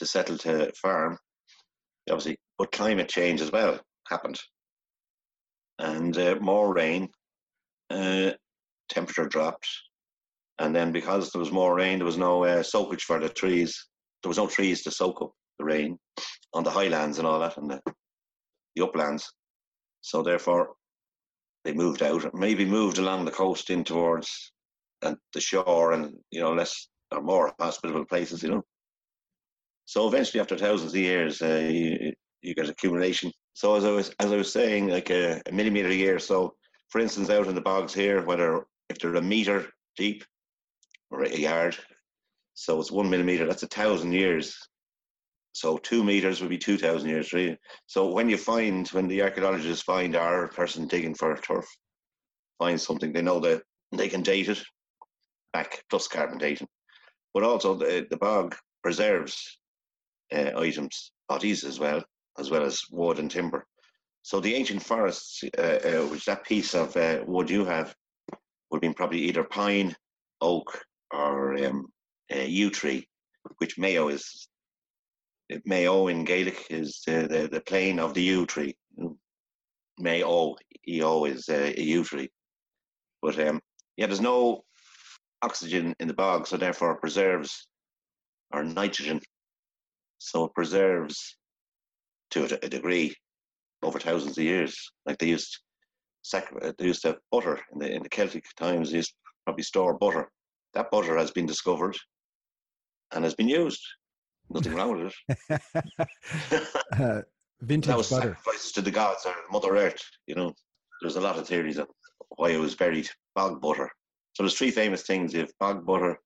to 0.00 0.06
settle 0.06 0.36
to 0.38 0.72
farm. 0.72 1.16
Obviously, 2.10 2.36
but 2.58 2.72
climate 2.72 3.08
change 3.08 3.40
as 3.40 3.52
well 3.52 3.78
happened 4.08 4.40
and 5.80 6.16
uh, 6.18 6.36
more 6.40 6.72
rain, 6.74 7.08
uh, 7.90 8.30
temperature 8.90 9.26
dropped, 9.26 9.66
and 10.58 10.76
then 10.76 10.92
because 10.92 11.30
there 11.30 11.40
was 11.40 11.50
more 11.50 11.74
rain, 11.74 11.98
there 11.98 12.06
was 12.06 12.18
no 12.18 12.44
uh, 12.44 12.62
soakage 12.62 13.02
for 13.04 13.18
the 13.18 13.28
trees. 13.28 13.86
There 14.22 14.28
was 14.28 14.36
no 14.36 14.46
trees 14.46 14.82
to 14.82 14.90
soak 14.90 15.22
up 15.22 15.32
the 15.58 15.64
rain 15.64 15.98
on 16.52 16.64
the 16.64 16.70
highlands 16.70 17.18
and 17.18 17.26
all 17.26 17.40
that, 17.40 17.56
and 17.56 17.70
the, 17.70 17.80
the 18.76 18.84
uplands. 18.84 19.32
So 20.02 20.22
therefore, 20.22 20.74
they 21.64 21.72
moved 21.72 22.02
out. 22.02 22.34
Maybe 22.34 22.64
moved 22.64 22.98
along 22.98 23.24
the 23.24 23.30
coast 23.30 23.70
in 23.70 23.84
towards 23.84 24.52
and 25.02 25.16
the 25.32 25.40
shore, 25.40 25.92
and 25.92 26.14
you 26.30 26.40
know 26.40 26.52
less 26.52 26.88
or 27.10 27.22
more 27.22 27.54
hospitable 27.58 28.04
places. 28.04 28.42
You 28.42 28.50
know. 28.50 28.62
So 29.90 30.06
eventually, 30.06 30.40
after 30.40 30.56
thousands 30.56 30.92
of 30.92 31.00
years, 31.00 31.42
uh, 31.42 31.68
you, 31.68 32.12
you 32.42 32.54
get 32.54 32.68
accumulation. 32.68 33.32
So 33.54 33.74
as 33.74 33.84
I 33.84 33.90
was 33.90 34.14
as 34.20 34.30
I 34.30 34.36
was 34.36 34.52
saying, 34.52 34.86
like 34.86 35.10
a, 35.10 35.42
a 35.46 35.52
millimeter 35.52 35.88
a 35.88 35.94
year. 35.94 36.20
So 36.20 36.54
for 36.90 37.00
instance, 37.00 37.28
out 37.28 37.48
in 37.48 37.56
the 37.56 37.60
bogs 37.60 37.92
here, 37.92 38.24
whether 38.24 38.64
if 38.88 39.00
they're 39.00 39.16
a 39.16 39.20
meter 39.20 39.66
deep 39.96 40.22
or 41.10 41.24
a 41.24 41.36
yard, 41.36 41.76
so 42.54 42.78
it's 42.78 42.92
one 42.92 43.10
millimeter. 43.10 43.48
That's 43.48 43.64
a 43.64 43.66
thousand 43.80 44.12
years. 44.12 44.56
So 45.54 45.76
two 45.78 46.04
meters 46.04 46.40
would 46.40 46.50
be 46.50 46.66
two 46.66 46.78
thousand 46.78 47.08
years. 47.10 47.32
Really. 47.32 47.58
So 47.86 48.12
when 48.12 48.30
you 48.30 48.36
find 48.36 48.86
when 48.90 49.08
the 49.08 49.22
archaeologists 49.22 49.82
find 49.82 50.14
our 50.14 50.46
person 50.46 50.86
digging 50.86 51.16
for 51.16 51.34
turf, 51.34 51.66
find 52.60 52.80
something, 52.80 53.12
they 53.12 53.22
know 53.22 53.40
that 53.40 53.62
they 53.90 54.08
can 54.08 54.22
date 54.22 54.50
it 54.50 54.62
back 55.52 55.82
plus 55.90 56.06
carbon 56.06 56.38
dating, 56.38 56.68
but 57.34 57.42
also 57.42 57.74
the 57.74 58.06
the 58.08 58.18
bog 58.18 58.54
preserves 58.84 59.59
uh, 60.34 60.58
items, 60.58 61.12
bodies 61.28 61.64
as 61.64 61.78
well 61.78 62.02
as 62.38 62.50
well 62.50 62.62
as 62.62 62.82
wood 62.90 63.18
and 63.18 63.30
timber. 63.30 63.66
So 64.22 64.40
the 64.40 64.54
ancient 64.54 64.82
forests, 64.82 65.42
uh, 65.58 65.60
uh, 65.60 66.06
which 66.06 66.24
that 66.26 66.44
piece 66.44 66.74
of 66.74 66.96
uh, 66.96 67.20
wood 67.26 67.50
you 67.50 67.64
have, 67.64 67.94
would 68.70 68.76
have 68.76 68.80
been 68.80 68.94
probably 68.94 69.20
either 69.20 69.44
pine, 69.44 69.94
oak, 70.40 70.80
or 71.12 71.56
um, 71.64 71.86
uh, 72.34 72.40
yew 72.40 72.70
tree, 72.70 73.06
which 73.58 73.78
Mayo 73.78 74.08
is. 74.08 74.48
Mayo 75.64 76.06
in 76.06 76.24
Gaelic 76.24 76.66
is 76.70 77.02
the, 77.04 77.26
the, 77.28 77.48
the 77.50 77.60
plain 77.62 77.98
of 77.98 78.14
the 78.14 78.22
yew 78.22 78.46
tree. 78.46 78.76
Mayo, 79.98 80.54
EO 80.88 81.24
is 81.24 81.48
uh, 81.48 81.72
a 81.76 81.82
yew 81.82 82.04
tree. 82.04 82.30
But 83.20 83.38
um, 83.40 83.60
yeah, 83.96 84.06
there's 84.06 84.20
no 84.20 84.62
oxygen 85.42 85.94
in 85.98 86.06
the 86.06 86.14
bog, 86.14 86.46
so 86.46 86.56
therefore 86.56 87.00
preserves, 87.00 87.66
or 88.52 88.62
nitrogen, 88.62 89.20
so 90.20 90.44
it 90.44 90.54
preserves 90.54 91.36
to 92.30 92.44
a, 92.44 92.66
a 92.66 92.68
degree 92.68 93.14
over 93.82 93.98
thousands 93.98 94.36
of 94.38 94.44
years. 94.44 94.76
Like 95.06 95.18
they 95.18 95.28
used 95.28 95.58
uh, 96.34 96.72
they 96.78 96.84
used 96.84 97.02
to 97.02 97.08
have 97.08 97.18
butter 97.32 97.58
in 97.72 97.78
the 97.78 97.90
in 97.92 98.02
the 98.02 98.08
Celtic 98.08 98.44
times. 98.56 98.90
They 98.90 98.98
used 98.98 99.10
to 99.10 99.16
probably 99.46 99.64
store 99.64 99.98
butter. 99.98 100.30
That 100.74 100.90
butter 100.90 101.16
has 101.16 101.30
been 101.30 101.46
discovered 101.46 101.96
and 103.12 103.24
has 103.24 103.34
been 103.34 103.48
used. 103.48 103.82
Nothing 104.50 104.74
wrong 104.74 104.92
with 104.92 105.12
it. 105.12 105.60
uh, 106.52 106.58
that 106.92 107.24
vintage 107.62 107.96
was 107.96 108.10
butter. 108.10 108.36
sacrifices 108.36 108.72
to 108.72 108.82
the 108.82 108.90
gods 108.90 109.24
or 109.24 109.34
Mother 109.50 109.76
Earth. 109.76 110.04
You 110.26 110.34
know, 110.34 110.52
there's 111.00 111.16
a 111.16 111.20
lot 111.20 111.38
of 111.38 111.48
theories 111.48 111.78
on 111.78 111.86
why 112.36 112.50
it 112.50 112.60
was 112.60 112.74
buried. 112.74 113.08
Bog 113.34 113.60
butter. 113.62 113.90
So 114.34 114.42
there's 114.42 114.58
three 114.58 114.70
famous 114.70 115.02
things: 115.02 115.32
you 115.32 115.40
have 115.40 115.58
bog 115.58 115.86
butter, 115.86 116.18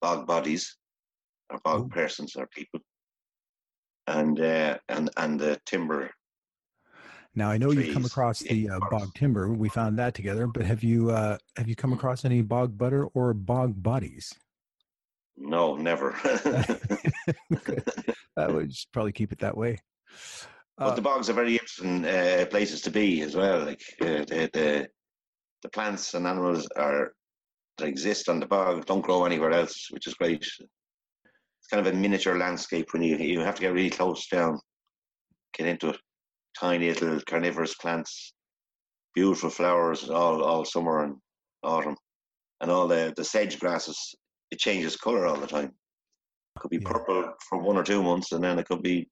bog 0.00 0.28
bodies, 0.28 0.76
or 1.50 1.58
bog 1.64 1.86
Ooh. 1.86 1.88
persons 1.88 2.36
or 2.36 2.46
people, 2.48 2.80
and 4.06 4.40
uh, 4.40 4.78
and 4.88 5.10
and 5.16 5.40
the 5.40 5.60
timber 5.66 6.10
Now 7.34 7.50
I 7.50 7.58
know 7.58 7.70
you've 7.70 7.92
come 7.92 8.06
across 8.06 8.40
the 8.40 8.70
uh, 8.70 8.80
bog 8.90 9.12
timber. 9.14 9.52
We 9.52 9.68
found 9.68 9.98
that 9.98 10.14
together. 10.14 10.46
But 10.46 10.64
have 10.64 10.82
you 10.82 11.10
uh, 11.10 11.38
have 11.56 11.68
you 11.68 11.76
come 11.76 11.90
Hmm. 11.90 11.96
across 11.96 12.24
any 12.24 12.42
bog 12.42 12.78
butter 12.78 13.06
or 13.06 13.34
bog 13.34 13.82
bodies? 13.82 14.32
No, 15.36 15.76
never. 15.76 16.12
I 18.38 18.48
would 18.48 18.70
just 18.70 18.90
probably 18.92 19.12
keep 19.12 19.32
it 19.32 19.38
that 19.40 19.56
way. 19.56 19.78
but 20.78 20.92
Uh, 20.92 20.94
the 20.94 21.02
bogs 21.02 21.28
are 21.28 21.34
very 21.34 21.52
interesting 21.52 22.04
uh, 22.04 22.46
places 22.50 22.80
to 22.82 22.90
be 22.90 23.22
as 23.22 23.34
well. 23.36 23.64
Like 23.64 23.82
uh, 24.00 24.24
the, 24.24 24.50
the 24.52 24.88
the 25.62 25.68
plants 25.70 26.14
and 26.14 26.26
animals 26.26 26.66
are 26.76 27.12
that 27.78 27.88
exist 27.88 28.28
on 28.28 28.40
the 28.40 28.46
bog 28.46 28.86
don't 28.86 29.00
grow 29.02 29.24
anywhere 29.24 29.52
else, 29.52 29.88
which 29.90 30.06
is 30.06 30.14
great. 30.14 30.46
It's 31.66 31.72
kind 31.74 31.84
of 31.84 31.92
a 31.92 31.96
miniature 31.96 32.38
landscape 32.38 32.92
when 32.92 33.02
you 33.02 33.16
you 33.16 33.40
have 33.40 33.56
to 33.56 33.60
get 33.60 33.72
really 33.72 33.90
close 33.90 34.28
down, 34.28 34.60
get 35.58 35.66
into 35.66 35.88
it. 35.88 35.96
Tiny 36.56 36.92
little 36.92 37.20
carnivorous 37.22 37.74
plants, 37.74 38.32
beautiful 39.16 39.50
flowers 39.50 40.08
all 40.08 40.44
all 40.44 40.64
summer 40.64 41.02
and 41.02 41.16
autumn, 41.64 41.96
and 42.60 42.70
all 42.70 42.86
the 42.86 43.12
the 43.16 43.24
sedge 43.24 43.58
grasses. 43.58 44.14
It 44.52 44.60
changes 44.60 44.96
color 44.96 45.26
all 45.26 45.40
the 45.40 45.48
time. 45.48 45.70
It 46.54 46.60
could 46.60 46.70
be 46.70 46.78
Yeah. 46.78 46.92
purple 46.92 47.34
for 47.48 47.58
one 47.58 47.76
or 47.76 47.82
two 47.82 48.00
months, 48.00 48.30
and 48.30 48.44
then 48.44 48.60
it 48.60 48.68
could 48.68 48.82
be 48.82 49.08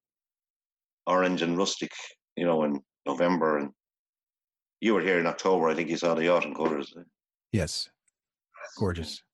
orange 1.08 1.42
and 1.42 1.58
rustic, 1.58 1.90
you 2.36 2.46
know, 2.46 2.62
in 2.62 2.78
November. 3.04 3.58
And 3.58 3.72
you 4.80 4.94
were 4.94 5.02
here 5.02 5.18
in 5.18 5.26
October. 5.26 5.70
I 5.70 5.74
think 5.74 5.90
you 5.90 5.96
saw 5.96 6.14
the 6.14 6.28
autumn 6.28 6.54
colors. 6.54 6.94
yes, 7.50 7.90
gorgeous. 8.78 9.24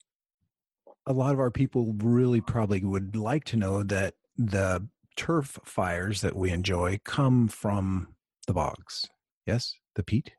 A 1.06 1.12
lot 1.12 1.32
of 1.32 1.40
our 1.40 1.50
people 1.50 1.94
really 1.98 2.40
probably 2.40 2.84
would 2.84 3.16
like 3.16 3.44
to 3.44 3.56
know 3.56 3.82
that 3.82 4.14
the 4.36 4.86
turf 5.16 5.58
fires 5.64 6.20
that 6.20 6.36
we 6.36 6.50
enjoy 6.50 6.98
come 7.04 7.48
from 7.48 8.14
the 8.46 8.52
bogs. 8.52 9.06
Yes, 9.46 9.74
the 9.96 10.02
peat. 10.02 10.30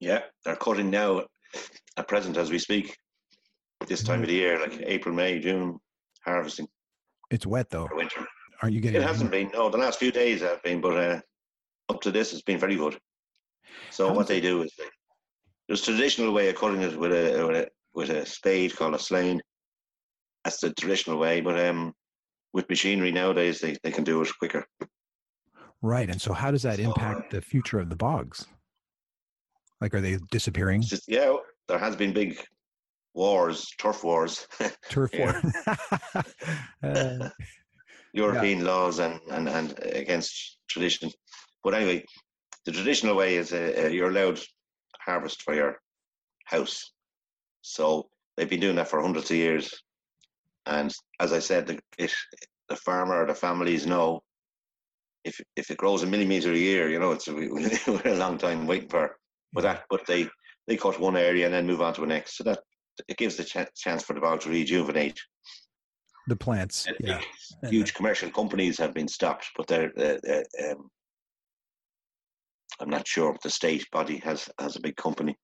Yeah, 0.00 0.22
they're 0.44 0.56
cutting 0.56 0.90
now 0.90 1.24
at 1.96 2.08
present 2.08 2.36
as 2.36 2.50
we 2.50 2.58
speak. 2.58 2.96
This 3.86 4.02
time 4.02 4.22
of 4.22 4.28
the 4.28 4.34
year, 4.34 4.60
like 4.60 4.80
April, 4.84 5.14
May, 5.14 5.38
June, 5.38 5.78
harvesting 6.24 6.66
It's 7.30 7.46
wet 7.46 7.70
though. 7.70 7.86
for 7.86 7.96
winter. 7.96 8.26
Aren't 8.62 8.74
you 8.74 8.80
getting? 8.80 9.00
It 9.00 9.06
hasn't 9.06 9.30
been. 9.30 9.50
No, 9.52 9.68
the 9.68 9.78
last 9.78 9.98
few 9.98 10.10
days 10.10 10.40
have 10.40 10.62
been, 10.62 10.80
but 10.80 10.96
uh, 10.96 11.20
up 11.88 12.00
to 12.02 12.10
this, 12.10 12.32
it's 12.32 12.42
been 12.42 12.58
very 12.58 12.76
good. 12.76 12.98
So 13.90 14.08
How 14.08 14.14
what 14.14 14.26
they 14.26 14.40
do 14.40 14.62
is 14.62 14.72
they, 14.78 14.84
there's 15.68 15.82
a 15.82 15.84
traditional 15.92 16.32
way 16.32 16.48
of 16.48 16.56
cutting 16.56 16.82
it 16.82 16.98
with 16.98 17.12
a 17.12 17.44
with 17.46 17.56
a 17.56 17.68
with 17.96 18.10
a 18.10 18.24
spade 18.26 18.76
called 18.76 18.94
a 18.94 18.98
slane. 18.98 19.40
That's 20.44 20.60
the 20.60 20.72
traditional 20.74 21.18
way, 21.18 21.40
but 21.40 21.58
um, 21.58 21.92
with 22.52 22.68
machinery 22.68 23.10
nowadays, 23.10 23.60
they, 23.60 23.76
they 23.82 23.90
can 23.90 24.04
do 24.04 24.22
it 24.22 24.28
quicker. 24.38 24.64
Right. 25.82 26.08
And 26.08 26.20
so, 26.20 26.32
how 26.32 26.52
does 26.52 26.62
that 26.62 26.76
So, 26.76 26.84
impact 26.84 27.32
the 27.32 27.40
future 27.40 27.80
of 27.80 27.88
the 27.88 27.96
bogs? 27.96 28.46
Like, 29.80 29.94
are 29.94 30.00
they 30.00 30.18
disappearing? 30.30 30.82
Just 30.82 31.08
yeah, 31.08 31.34
there 31.68 31.78
has 31.78 31.96
been 31.96 32.12
big 32.12 32.38
wars, 33.14 33.66
turf 33.78 34.04
wars, 34.04 34.46
Turf 34.90 35.10
yeah. 35.12 35.40
war. 35.42 36.24
uh, 36.82 37.28
European 38.12 38.64
laws 38.64 38.98
and, 38.98 39.20
and, 39.30 39.48
and 39.48 39.78
against 39.82 40.58
tradition. 40.68 41.10
But 41.62 41.74
anyway, 41.74 42.04
the 42.64 42.72
traditional 42.72 43.16
way 43.16 43.36
is 43.36 43.52
uh, 43.52 43.72
uh, 43.84 43.88
you're 43.88 44.10
allowed 44.10 44.40
harvest 45.04 45.42
for 45.42 45.54
your 45.54 45.76
house. 46.46 46.92
So 47.66 48.08
they've 48.36 48.48
been 48.48 48.60
doing 48.60 48.76
that 48.76 48.88
for 48.88 49.02
hundreds 49.02 49.30
of 49.30 49.36
years. 49.36 49.74
And 50.66 50.94
as 51.20 51.32
I 51.32 51.40
said, 51.40 51.66
the, 51.66 51.78
it, 51.98 52.12
the 52.68 52.76
farmer 52.76 53.22
or 53.22 53.26
the 53.26 53.34
families 53.34 53.86
know 53.86 54.22
if 55.24 55.40
if 55.56 55.70
it 55.70 55.78
grows 55.78 56.04
a 56.04 56.06
millimeter 56.06 56.52
a 56.52 56.56
year, 56.56 56.88
you 56.88 57.00
know, 57.00 57.10
it's 57.10 57.26
a, 57.26 57.34
we're 57.34 58.12
a 58.14 58.14
long 58.14 58.38
time 58.38 58.66
waiting 58.66 58.88
for 58.88 59.16
but 59.52 59.62
that. 59.62 59.84
But 59.90 60.06
they 60.06 60.28
they 60.68 60.76
cut 60.76 61.00
one 61.00 61.16
area 61.16 61.44
and 61.44 61.54
then 61.54 61.66
move 61.66 61.82
on 61.82 61.94
to 61.94 62.00
the 62.02 62.06
next, 62.06 62.36
so 62.36 62.44
that 62.44 62.60
it 63.08 63.16
gives 63.16 63.36
the 63.36 63.44
ch- 63.44 63.74
chance 63.74 64.04
for 64.04 64.14
the 64.14 64.20
bog 64.20 64.40
to 64.42 64.48
rejuvenate. 64.48 65.20
The 66.28 66.36
plants, 66.36 66.86
And 66.86 66.96
yeah. 67.00 67.20
big, 67.62 67.70
huge 67.70 67.94
commercial 67.94 68.30
companies 68.30 68.78
have 68.78 68.94
been 68.94 69.08
stopped, 69.08 69.50
but 69.56 69.66
they're. 69.66 69.92
Uh, 69.98 70.18
uh, 70.28 70.70
um, 70.70 70.88
I'm 72.78 72.90
not 72.90 73.08
sure, 73.08 73.32
but 73.32 73.42
the 73.42 73.50
state 73.50 73.90
body 73.90 74.18
has 74.18 74.48
has 74.60 74.76
a 74.76 74.80
big 74.80 74.96
company 74.96 75.36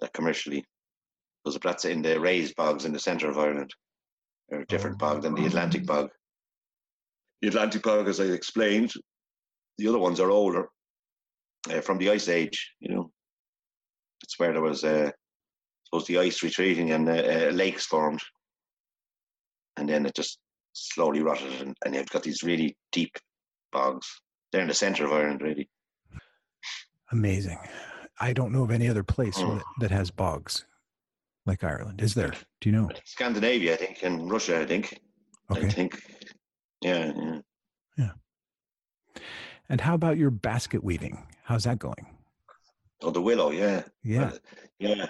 that 0.00 0.12
commercially 0.12 0.64
because 1.46 1.60
that's 1.62 1.84
in 1.84 2.02
the 2.02 2.18
raised 2.18 2.56
bogs 2.56 2.84
in 2.84 2.92
the 2.92 2.98
centre 2.98 3.30
of 3.30 3.38
Ireland. 3.38 3.70
They're 4.48 4.62
a 4.62 4.66
different 4.66 4.98
bog 4.98 5.22
than 5.22 5.34
the 5.36 5.46
Atlantic 5.46 5.86
bog. 5.86 6.10
The 7.40 7.48
Atlantic 7.48 7.84
bog, 7.84 8.08
as 8.08 8.18
I 8.18 8.24
explained, 8.24 8.92
the 9.78 9.86
other 9.86 9.98
ones 9.98 10.18
are 10.18 10.30
older 10.30 10.68
uh, 11.70 11.80
from 11.82 11.98
the 11.98 12.10
ice 12.10 12.28
age. 12.28 12.72
You 12.80 12.94
know, 12.94 13.10
it's 14.24 14.36
where 14.40 14.52
there 14.52 14.62
was, 14.62 14.82
uh, 14.82 15.12
suppose, 15.84 16.06
the 16.08 16.18
ice 16.18 16.42
retreating 16.42 16.90
and 16.90 17.08
uh, 17.08 17.12
uh, 17.12 17.50
lakes 17.52 17.86
formed, 17.86 18.22
and 19.76 19.88
then 19.88 20.04
it 20.04 20.16
just 20.16 20.38
slowly 20.72 21.22
rotted, 21.22 21.60
and, 21.60 21.76
and 21.84 21.94
you've 21.94 22.10
got 22.10 22.24
these 22.24 22.42
really 22.42 22.76
deep 22.90 23.16
bogs. 23.72 24.08
They're 24.50 24.62
in 24.62 24.68
the 24.68 24.74
centre 24.74 25.04
of 25.04 25.12
Ireland, 25.12 25.42
really. 25.42 25.68
Amazing. 27.12 27.58
I 28.18 28.32
don't 28.32 28.52
know 28.52 28.64
of 28.64 28.72
any 28.72 28.88
other 28.88 29.04
place 29.04 29.38
Mm. 29.38 29.58
that, 29.58 29.64
that 29.80 29.90
has 29.92 30.10
bogs 30.10 30.64
like 31.46 31.64
Ireland. 31.64 32.02
Is 32.02 32.14
there? 32.14 32.34
Do 32.60 32.68
you 32.68 32.76
know? 32.76 32.90
Scandinavia, 33.04 33.74
I 33.74 33.76
think, 33.76 34.02
and 34.02 34.30
Russia, 34.30 34.60
I 34.60 34.66
think. 34.66 34.98
Okay. 35.50 35.66
I 35.66 35.70
think. 35.70 36.02
Yeah, 36.82 37.12
yeah. 37.16 37.38
And 39.68 39.80
how 39.80 39.94
about 39.94 40.16
your 40.16 40.30
basket 40.30 40.84
weaving? 40.84 41.26
How's 41.44 41.64
that 41.64 41.78
going? 41.78 42.06
Oh, 43.02 43.10
the 43.10 43.20
willow, 43.20 43.50
yeah. 43.50 43.82
Yeah. 44.02 44.26
Uh, 44.26 44.38
yeah. 44.78 45.06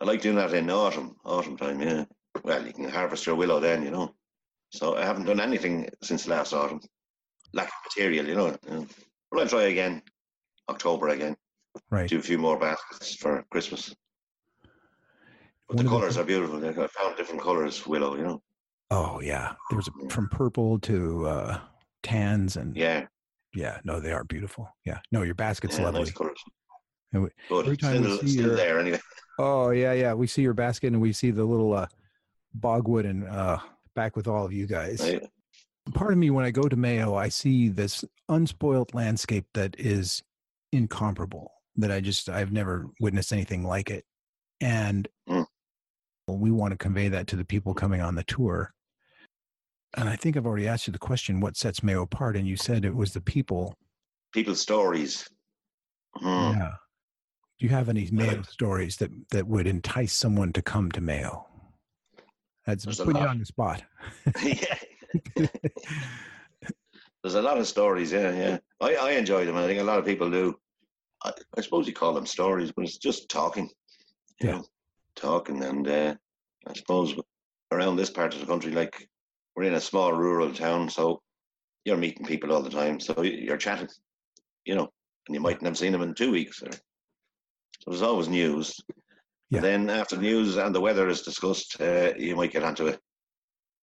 I 0.00 0.04
like 0.04 0.22
doing 0.22 0.36
that 0.36 0.52
in 0.54 0.70
autumn, 0.70 1.16
autumn 1.24 1.56
time, 1.56 1.80
yeah. 1.80 2.04
Well, 2.44 2.66
you 2.66 2.72
can 2.72 2.88
harvest 2.88 3.26
your 3.26 3.34
willow 3.34 3.60
then, 3.60 3.82
you 3.82 3.90
know. 3.90 4.14
So 4.70 4.96
I 4.96 5.04
haven't 5.04 5.24
done 5.24 5.40
anything 5.40 5.88
since 6.02 6.28
last 6.28 6.52
autumn. 6.52 6.80
Lack 7.52 7.68
of 7.68 7.72
material, 7.86 8.26
you 8.26 8.34
know. 8.34 8.56
yeah. 8.68 8.84
But 9.30 9.40
I'll 9.40 9.48
try 9.48 9.62
again, 9.64 10.02
October 10.68 11.08
again. 11.08 11.36
Right. 11.90 12.08
Do 12.08 12.18
a 12.18 12.22
few 12.22 12.38
more 12.38 12.58
baskets 12.58 13.16
for 13.16 13.44
Christmas. 13.50 13.94
But 15.68 15.76
the 15.78 15.84
of 15.94 16.14
the 16.14 16.20
are 16.20 16.24
beautiful. 16.24 16.64
I 16.66 16.86
found 16.86 17.16
different 17.16 17.42
colours, 17.42 17.86
willow, 17.86 18.16
you 18.16 18.22
know. 18.22 18.42
Oh 18.90 19.20
yeah. 19.20 19.52
There's 19.70 19.88
a, 19.88 20.08
from 20.08 20.28
purple 20.28 20.78
to 20.80 21.26
uh, 21.26 21.58
tans 22.02 22.56
and 22.56 22.74
Yeah, 22.76 23.06
yeah. 23.54 23.78
No, 23.84 24.00
they 24.00 24.12
are 24.12 24.24
beautiful. 24.24 24.68
Yeah. 24.86 24.98
No, 25.12 25.22
your 25.22 25.34
basket's 25.34 25.78
yeah 25.78 25.84
lovely. 25.84 26.04
nice 26.04 26.14
we- 27.12 27.28
every 27.60 27.76
time 27.76 28.02
we 28.02 28.18
see 28.18 28.28
still 28.28 28.46
your- 28.46 28.56
there 28.56 28.78
anyway. 28.78 29.00
Oh 29.40 29.70
yeah, 29.70 29.92
yeah. 29.92 30.14
We 30.14 30.26
see 30.26 30.42
your 30.42 30.52
basket 30.54 30.88
and 30.88 31.00
we 31.00 31.12
see 31.12 31.30
the 31.30 31.44
little 31.44 31.72
uh, 31.72 31.86
bogwood 32.54 33.04
and 33.06 33.22
uh, 33.28 33.58
back 33.94 34.16
with 34.16 34.26
all 34.26 34.44
of 34.44 34.52
you 34.52 34.66
guys. 34.66 35.00
Right. 35.00 35.22
Part 35.94 36.10
of 36.12 36.18
me, 36.18 36.30
when 36.30 36.44
I 36.44 36.50
go 36.50 36.62
to 36.62 36.74
Mayo, 36.74 37.14
I 37.14 37.28
see 37.28 37.68
this 37.68 38.04
unspoiled 38.28 38.94
landscape 38.94 39.46
that 39.54 39.76
is 39.78 40.24
incomparable. 40.72 41.52
That 41.76 41.92
I 41.92 42.00
just 42.00 42.28
I've 42.28 42.50
never 42.50 42.86
witnessed 43.00 43.32
anything 43.32 43.62
like 43.64 43.90
it, 43.90 44.04
and 44.60 45.06
Mm. 45.06 45.12
We 46.36 46.50
want 46.50 46.72
to 46.72 46.76
convey 46.78 47.08
that 47.08 47.26
to 47.28 47.36
the 47.36 47.44
people 47.44 47.72
coming 47.74 48.00
on 48.00 48.14
the 48.14 48.24
tour. 48.24 48.72
And 49.96 50.08
I 50.08 50.16
think 50.16 50.36
I've 50.36 50.46
already 50.46 50.68
asked 50.68 50.86
you 50.86 50.92
the 50.92 50.98
question: 50.98 51.40
What 51.40 51.56
sets 51.56 51.82
Mayo 51.82 52.02
apart? 52.02 52.36
And 52.36 52.46
you 52.46 52.56
said 52.56 52.84
it 52.84 52.94
was 52.94 53.12
the 53.14 53.20
people. 53.20 53.74
People's 54.34 54.60
stories. 54.60 55.26
Hmm. 56.14 56.26
Yeah. 56.26 56.72
Do 57.58 57.66
you 57.66 57.70
have 57.70 57.88
any 57.88 58.08
Mayo 58.12 58.42
stories 58.42 58.96
that 58.98 59.10
that 59.30 59.46
would 59.46 59.66
entice 59.66 60.12
someone 60.12 60.52
to 60.52 60.62
come 60.62 60.90
to 60.92 61.00
Mayo? 61.00 61.46
That's 62.66 62.84
There's 62.84 62.98
putting 63.00 63.22
you 63.22 63.28
on 63.28 63.38
the 63.38 63.46
spot. 63.46 63.82
yeah. 64.42 64.76
There's 67.22 67.34
a 67.34 67.42
lot 67.42 67.58
of 67.58 67.66
stories, 67.66 68.12
yeah, 68.12 68.30
yeah. 68.32 68.58
I, 68.80 68.94
I 68.94 69.10
enjoy 69.12 69.44
them. 69.44 69.56
I 69.56 69.66
think 69.66 69.80
a 69.80 69.84
lot 69.84 69.98
of 69.98 70.04
people 70.04 70.30
do. 70.30 70.56
I, 71.24 71.32
I 71.56 71.60
suppose 71.62 71.88
you 71.88 71.92
call 71.92 72.12
them 72.14 72.26
stories, 72.26 72.70
but 72.70 72.84
it's 72.84 72.98
just 72.98 73.28
talking. 73.28 73.68
You 74.40 74.48
Yeah. 74.48 74.52
know, 74.56 74.64
talking. 75.18 75.62
And 75.62 75.86
uh, 75.86 76.14
I 76.66 76.72
suppose 76.74 77.14
around 77.70 77.96
this 77.96 78.10
part 78.10 78.34
of 78.34 78.40
the 78.40 78.46
country, 78.46 78.72
like 78.72 79.08
we're 79.54 79.64
in 79.64 79.74
a 79.74 79.80
small 79.80 80.12
rural 80.12 80.52
town, 80.52 80.88
so 80.88 81.20
you're 81.84 81.96
meeting 81.96 82.26
people 82.26 82.52
all 82.52 82.62
the 82.62 82.70
time. 82.70 83.00
So 83.00 83.22
you're 83.22 83.56
chatting, 83.56 83.88
you 84.64 84.74
know, 84.74 84.88
and 85.26 85.34
you 85.34 85.40
mightn't 85.40 85.66
have 85.66 85.78
seen 85.78 85.92
them 85.92 86.02
in 86.02 86.14
two 86.14 86.30
weeks. 86.30 86.62
Or, 86.62 86.70
so 86.72 87.90
there's 87.90 88.02
always 88.02 88.28
news. 88.28 88.74
Yeah. 89.50 89.60
Then 89.60 89.88
after 89.88 90.16
the 90.16 90.22
news 90.22 90.56
and 90.56 90.74
the 90.74 90.80
weather 90.80 91.08
is 91.08 91.22
discussed, 91.22 91.80
uh, 91.80 92.12
you 92.16 92.36
might 92.36 92.52
get 92.52 92.64
onto 92.64 92.88
a, 92.88 92.98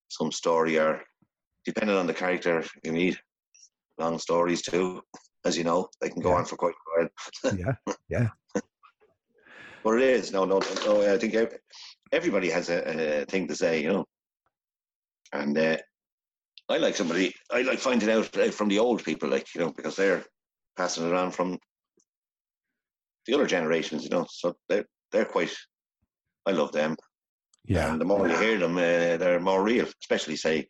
some 0.09 0.31
story 0.31 0.77
or 0.77 1.01
depending 1.65 1.95
on 1.95 2.05
the 2.05 2.13
character 2.13 2.63
you 2.83 2.91
meet, 2.91 3.17
long 3.97 4.19
stories 4.19 4.61
too. 4.61 5.01
As 5.45 5.57
you 5.57 5.63
know, 5.63 5.87
they 6.01 6.09
can 6.09 6.21
go 6.21 6.29
Yeah. 6.29 6.35
on 6.37 6.45
for 6.45 6.55
quite 6.57 6.73
a 6.73 7.07
while. 7.43 7.55
Yeah, 7.57 7.93
yeah. 8.09 8.27
But 9.85 10.01
it 10.01 10.09
is 10.09 10.31
no, 10.31 10.45
no, 10.45 10.59
no. 10.83 11.13
I 11.13 11.19
think 11.19 11.35
everybody 12.11 12.49
has 12.49 12.69
a, 12.71 13.21
a 13.21 13.25
thing 13.25 13.47
to 13.47 13.55
say, 13.55 13.83
you 13.83 13.89
know. 13.89 14.05
And 15.31 15.55
uh, 15.55 15.77
I 16.67 16.77
like 16.77 16.95
somebody. 16.95 17.35
I 17.51 17.61
like 17.61 17.77
finding 17.77 18.09
out 18.09 18.35
uh, 18.35 18.49
from 18.49 18.67
the 18.67 18.79
old 18.79 19.03
people, 19.03 19.29
like 19.29 19.45
you 19.53 19.61
know, 19.61 19.71
because 19.71 19.95
they're 19.95 20.25
passing 20.75 21.07
it 21.07 21.13
on 21.13 21.29
from 21.29 21.59
the 23.27 23.35
other 23.35 23.45
generations, 23.45 24.03
you 24.03 24.09
know. 24.09 24.25
So 24.27 24.55
they're 24.67 24.85
they're 25.11 25.25
quite. 25.25 25.55
I 26.47 26.51
love 26.51 26.71
them. 26.71 26.97
Yeah. 27.67 27.91
And 27.91 28.01
the 28.01 28.05
more 28.05 28.27
you 28.27 28.35
hear 28.37 28.57
them, 28.57 28.77
uh, 28.77 29.17
they're 29.17 29.39
more 29.39 29.61
real. 29.61 29.85
Especially 30.01 30.35
say 30.35 30.67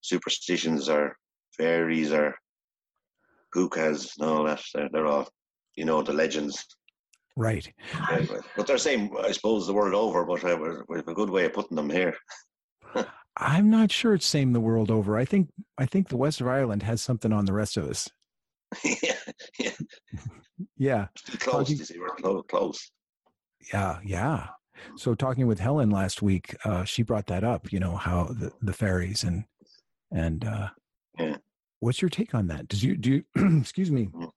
superstitions 0.00 0.88
or 0.88 1.14
fairies 1.58 2.10
or 2.10 2.34
pukas 3.54 4.12
and 4.18 4.30
all 4.30 4.44
that. 4.44 4.62
They're, 4.72 4.88
they're 4.90 5.06
all, 5.06 5.28
you 5.76 5.84
know, 5.84 6.00
the 6.00 6.14
legends. 6.14 6.64
Right. 7.40 7.72
Anyway, 8.12 8.36
but 8.54 8.66
they're 8.66 8.76
same, 8.76 9.08
I 9.18 9.32
suppose, 9.32 9.66
the 9.66 9.72
world 9.72 9.94
over. 9.94 10.26
But 10.26 10.44
uh, 10.44 10.82
we 10.88 10.98
have 10.98 11.08
a 11.08 11.14
good 11.14 11.30
way 11.30 11.46
of 11.46 11.54
putting 11.54 11.74
them 11.74 11.88
here. 11.88 12.14
I'm 13.38 13.70
not 13.70 13.90
sure 13.90 14.12
it's 14.12 14.26
same 14.26 14.52
the 14.52 14.60
world 14.60 14.90
over. 14.90 15.16
I 15.16 15.24
think 15.24 15.48
I 15.78 15.86
think 15.86 16.08
the 16.08 16.18
west 16.18 16.42
of 16.42 16.46
Ireland 16.48 16.82
has 16.82 17.00
something 17.00 17.32
on 17.32 17.46
the 17.46 17.54
rest 17.54 17.78
of 17.78 17.88
us. 17.88 18.10
yeah, 18.84 19.14
yeah, 19.58 19.70
Yeah. 20.76 21.06
close. 21.38 21.68
Talking- 21.68 21.76
see, 21.78 21.98
we're 21.98 22.14
close. 22.16 22.42
close. 22.50 22.90
Yeah. 23.72 24.00
Yeah. 24.04 24.48
So 24.96 25.14
talking 25.14 25.46
with 25.46 25.60
Helen 25.60 25.88
last 25.90 26.20
week, 26.20 26.54
uh, 26.66 26.84
she 26.84 27.02
brought 27.02 27.26
that 27.28 27.42
up. 27.42 27.72
You 27.72 27.80
know 27.80 27.96
how 27.96 28.24
the, 28.24 28.52
the 28.60 28.74
fairies 28.74 29.24
and 29.24 29.44
and 30.12 30.44
uh, 30.44 30.68
Yeah. 31.18 31.36
what's 31.78 32.02
your 32.02 32.10
take 32.10 32.34
on 32.34 32.48
that? 32.48 32.68
Does 32.68 32.84
you 32.84 32.98
do 32.98 33.22
you, 33.34 33.58
excuse 33.60 33.90
me? 33.90 34.08
Mm. 34.12 34.30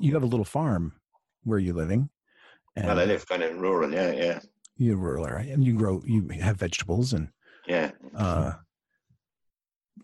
You 0.00 0.14
have 0.14 0.22
a 0.22 0.26
little 0.26 0.46
farm 0.46 0.94
where 1.42 1.58
you're 1.58 1.74
living, 1.74 2.08
and 2.76 2.86
Well, 2.86 2.98
I 2.98 3.04
live 3.04 3.26
kind 3.28 3.42
of 3.42 3.56
rural. 3.56 3.92
Yeah, 3.92 4.12
yeah, 4.12 4.40
you're 4.76 4.96
rural, 4.96 5.26
right? 5.26 5.48
And 5.48 5.64
you 5.64 5.74
grow, 5.74 6.02
you 6.06 6.28
have 6.40 6.56
vegetables, 6.56 7.12
and 7.12 7.28
yeah. 7.66 7.92
uh, 8.16 8.52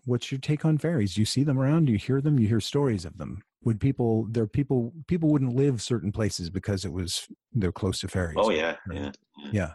what's 0.05 0.31
your 0.31 0.39
take 0.39 0.65
on 0.65 0.77
fairies? 0.77 1.15
Do 1.15 1.21
you 1.21 1.25
see 1.25 1.43
them 1.43 1.59
around? 1.59 1.85
Do 1.85 1.91
you 1.91 1.97
hear 1.97 2.21
them? 2.21 2.39
You 2.39 2.47
hear 2.47 2.59
stories 2.59 3.05
of 3.05 3.17
them. 3.17 3.43
Would 3.63 3.79
people? 3.79 4.25
There, 4.29 4.47
people. 4.47 4.93
People 5.07 5.29
wouldn't 5.29 5.55
live 5.55 5.81
certain 5.81 6.11
places 6.11 6.49
because 6.49 6.85
it 6.85 6.91
was 6.91 7.27
they're 7.53 7.71
close 7.71 7.99
to 7.99 8.07
fairies. 8.07 8.37
Oh 8.39 8.49
yeah, 8.49 8.75
yeah, 8.91 9.11
yeah. 9.51 9.71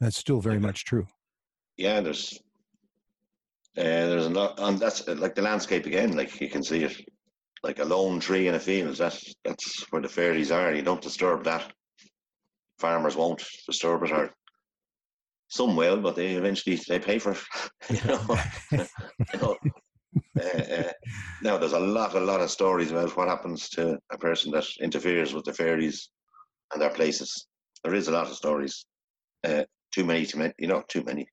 That's 0.00 0.16
still 0.16 0.40
very 0.40 0.58
much 0.58 0.84
true. 0.84 1.06
yeah. 1.76 2.00
There's, 2.00 2.38
uh, 3.76 3.82
there's 3.82 4.26
a 4.26 4.30
lot, 4.30 4.58
and 4.58 4.78
that's 4.78 5.06
uh, 5.06 5.14
like 5.16 5.34
the 5.34 5.42
landscape 5.42 5.86
again. 5.86 6.16
Like 6.16 6.40
you 6.40 6.48
can 6.48 6.62
see 6.64 6.84
it, 6.84 6.96
like 7.62 7.78
a 7.78 7.84
lone 7.84 8.18
tree 8.18 8.48
in 8.48 8.54
a 8.54 8.58
field. 8.58 8.96
That's 8.96 9.32
that's 9.44 9.84
where 9.90 10.02
the 10.02 10.08
fairies 10.08 10.50
are. 10.50 10.74
You 10.74 10.82
don't 10.82 11.02
disturb 11.02 11.44
that. 11.44 11.72
Farmers 12.80 13.16
won't 13.16 13.44
disturb 13.66 14.02
it, 14.04 14.12
or 14.12 14.32
some 15.48 15.76
will, 15.76 16.00
but 16.00 16.16
they 16.16 16.34
eventually 16.34 16.80
they 16.88 16.98
pay 16.98 17.18
for 17.18 17.32
it. 17.32 17.38
you 17.90 18.00
know. 18.08 18.38
you 19.32 19.40
know. 19.40 19.56
Uh, 20.40 20.74
uh, 20.74 20.92
now 21.42 21.58
there's 21.58 21.72
a 21.72 21.80
lot, 21.80 22.14
a 22.14 22.20
lot 22.20 22.40
of 22.40 22.50
stories 22.50 22.90
about 22.90 23.16
what 23.16 23.28
happens 23.28 23.68
to 23.68 23.98
a 24.12 24.18
person 24.18 24.52
that 24.52 24.66
interferes 24.80 25.34
with 25.34 25.44
the 25.44 25.52
fairies 25.52 26.10
and 26.72 26.80
their 26.80 26.90
places. 26.90 27.46
There 27.84 27.94
is 27.94 28.08
a 28.08 28.12
lot 28.12 28.28
of 28.28 28.34
stories. 28.34 28.86
Uh, 29.44 29.64
too 29.92 30.04
many 30.04 30.24
to 30.26 30.38
men- 30.38 30.54
you 30.58 30.68
know, 30.68 30.82
too 30.88 31.02
many. 31.02 31.26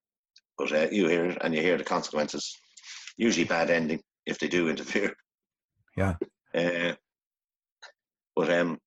But 0.57 0.71
uh, 0.71 0.87
you 0.91 1.07
hear 1.07 1.25
it 1.25 1.37
and 1.41 1.53
you 1.53 1.61
hear 1.61 1.77
the 1.77 1.83
consequences. 1.83 2.55
Usually 3.17 3.45
bad 3.45 3.69
ending 3.69 4.01
if 4.25 4.39
they 4.39 4.47
do 4.47 4.69
interfere. 4.69 5.13
Yeah. 5.95 6.15
Uh, 6.55 6.93
but 8.35 8.51
um, 8.51 8.77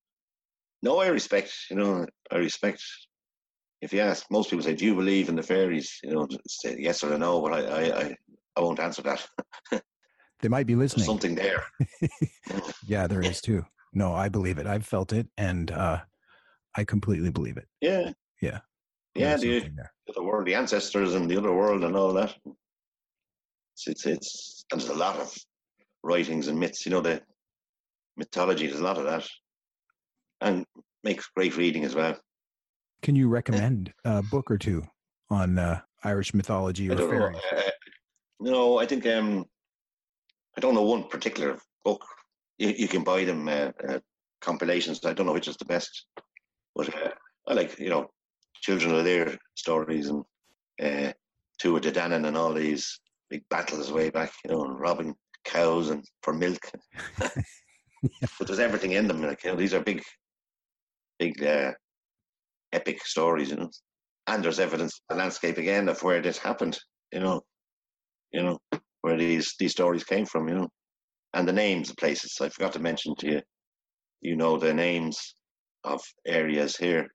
no, 0.81 0.99
I 0.99 1.07
respect. 1.07 1.53
You 1.69 1.77
know, 1.77 2.05
I 2.31 2.37
respect 2.37 2.81
if 3.81 3.91
you 3.91 3.99
ask 3.99 4.25
most 4.29 4.49
people 4.49 4.63
say, 4.63 4.75
"Do 4.75 4.85
you 4.85 4.95
believe 4.95 5.29
in 5.29 5.35
the 5.35 5.43
fairies?" 5.43 5.99
You 6.03 6.11
know, 6.11 6.27
say 6.47 6.75
yes 6.79 7.03
or 7.03 7.17
no, 7.17 7.41
but 7.41 7.53
I, 7.53 7.59
I, 7.59 8.15
I, 8.55 8.61
won't 8.61 8.79
answer 8.79 9.01
that. 9.03 9.27
They 10.41 10.49
might 10.49 10.65
be 10.65 10.73
There's 10.73 10.97
listening. 10.97 11.05
something 11.05 11.35
there. 11.35 11.63
yeah, 12.87 13.05
there 13.05 13.21
is 13.21 13.41
too. 13.41 13.63
No, 13.93 14.11
I 14.11 14.27
believe 14.27 14.57
it. 14.57 14.65
I've 14.65 14.87
felt 14.87 15.13
it, 15.13 15.27
and 15.37 15.69
uh, 15.69 15.99
I 16.75 16.83
completely 16.83 17.29
believe 17.29 17.57
it. 17.57 17.67
Yeah. 17.79 18.11
Yeah. 18.41 18.61
Yeah, 19.13 19.37
There's 19.37 19.41
the 19.65 19.69
other 20.09 20.23
world, 20.23 20.47
the 20.47 20.55
ancestors 20.55 21.13
and 21.13 21.29
the 21.29 21.37
other 21.37 21.53
world 21.53 21.83
and 21.83 21.95
all 21.95 22.11
that. 22.13 22.33
It's, 23.75 23.87
it's, 23.87 24.05
it's 24.07 24.65
and 24.71 24.81
there's 24.81 24.89
a 24.89 24.95
lot 24.95 25.17
of 25.17 25.31
writings 26.01 26.47
and 26.47 26.59
myths, 26.59 26.85
you 26.85 26.91
know, 26.91 27.01
the 27.01 27.21
mythology, 28.17 28.67
there's 28.67 28.79
a 28.79 28.83
lot 28.83 28.97
of 28.97 29.03
that. 29.03 29.27
And 30.39 30.65
makes 31.03 31.27
great 31.35 31.57
reading 31.57 31.83
as 31.83 31.95
well. 31.95 32.17
Can 33.01 33.15
you 33.15 33.27
recommend 33.27 33.93
a 34.05 34.21
book 34.21 34.51
or 34.51 34.57
two 34.57 34.83
on 35.29 35.57
uh, 35.57 35.81
Irish 36.03 36.33
mythology 36.33 36.89
or 36.89 36.97
fairies? 36.97 37.37
Uh, 37.51 37.69
no, 38.39 38.79
I 38.79 38.85
think 38.85 39.05
um, 39.07 39.45
I 40.57 40.61
don't 40.61 40.75
know 40.75 40.83
one 40.83 41.07
particular 41.07 41.57
book. 41.83 42.05
You, 42.57 42.69
you 42.69 42.87
can 42.87 43.03
buy 43.03 43.23
them 43.23 43.47
uh, 43.47 43.71
uh, 43.87 43.99
compilations. 44.41 45.03
I 45.05 45.13
don't 45.13 45.25
know 45.25 45.33
which 45.33 45.47
is 45.47 45.57
the 45.57 45.65
best, 45.65 46.05
but 46.75 46.93
uh, 46.95 47.09
I 47.47 47.53
like 47.53 47.79
you 47.79 47.89
know, 47.89 48.09
children 48.61 48.93
of 48.95 49.03
their 49.03 49.37
stories 49.55 50.09
and 50.09 50.23
uh, 50.81 51.13
Tuatha 51.61 51.81
Dé 51.81 51.93
Danann 51.93 52.27
and 52.27 52.37
all 52.37 52.53
these 52.53 52.99
big 53.29 53.43
battles 53.49 53.91
way 53.91 54.09
back. 54.09 54.31
You 54.43 54.51
know, 54.51 54.65
and 54.65 54.79
robbing 54.79 55.15
cows 55.43 55.89
and 55.89 56.03
for 56.21 56.33
milk. 56.33 56.61
But 58.37 58.47
there's 58.47 58.59
everything 58.59 58.91
in 58.91 59.07
them. 59.07 59.21
Like 59.21 59.43
you 59.43 59.51
know, 59.51 59.57
these 59.57 59.73
are 59.73 59.79
big, 59.79 60.01
big, 61.21 61.43
uh, 61.43 61.71
epic 62.73 63.05
stories. 63.05 63.49
You 63.51 63.57
know, 63.57 63.69
and 64.27 64.43
there's 64.43 64.59
evidence 64.59 64.99
in 65.09 65.17
the 65.17 65.21
landscape 65.23 65.57
again 65.57 65.89
of 65.89 66.01
where 66.03 66.21
this 66.21 66.37
happened. 66.37 66.79
You 67.11 67.19
know, 67.19 67.41
you 68.31 68.43
know 68.43 68.59
where 69.01 69.17
these 69.17 69.53
these 69.59 69.71
stories 69.71 70.03
came 70.03 70.25
from. 70.25 70.47
You 70.47 70.55
know, 70.55 70.69
and 71.33 71.47
the 71.47 71.53
names 71.53 71.89
of 71.89 71.97
places. 71.97 72.37
I 72.41 72.49
forgot 72.49 72.73
to 72.73 72.79
mention 72.79 73.15
to 73.17 73.27
you. 73.31 73.41
You 74.21 74.35
know 74.35 74.57
the 74.57 74.73
names 74.73 75.35
of 75.83 76.01
areas 76.25 76.75
here. 76.77 77.07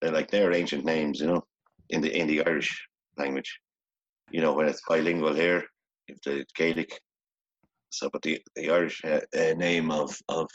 They're 0.00 0.12
like 0.12 0.30
they're 0.30 0.52
ancient 0.52 0.84
names. 0.84 1.20
You 1.20 1.28
know, 1.28 1.42
in 1.90 2.00
the 2.00 2.16
in 2.16 2.26
the 2.26 2.44
Irish 2.46 2.70
language. 3.16 3.60
You 4.30 4.40
know 4.40 4.54
when 4.54 4.68
it's 4.68 4.82
bilingual 4.88 5.34
here, 5.34 5.64
if 6.08 6.20
the 6.22 6.44
Gaelic. 6.56 7.00
So, 7.90 8.10
but 8.12 8.22
the 8.22 8.40
the 8.56 8.70
Irish 8.70 9.04
uh, 9.04 9.20
uh, 9.38 9.54
name 9.56 9.90
of 9.90 10.16
of 10.28 10.48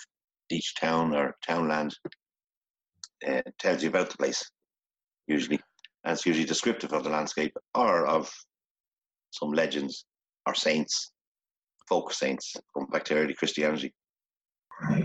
each 0.49 0.75
town 0.75 1.15
or 1.15 1.35
townland 1.47 1.95
uh, 3.27 3.41
tells 3.59 3.83
you 3.83 3.89
about 3.89 4.09
the 4.09 4.17
place 4.17 4.43
usually, 5.27 5.59
and 6.03 6.13
it's 6.13 6.25
usually 6.25 6.45
descriptive 6.45 6.93
of 6.93 7.03
the 7.03 7.09
landscape 7.09 7.55
or 7.75 8.05
of 8.07 8.31
some 9.31 9.51
legends 9.51 10.05
or 10.45 10.53
saints, 10.55 11.11
folk 11.87 12.11
saints, 12.13 12.55
going 12.75 12.87
back 12.87 13.03
to 13.05 13.15
early 13.15 13.33
Christianity. 13.33 13.93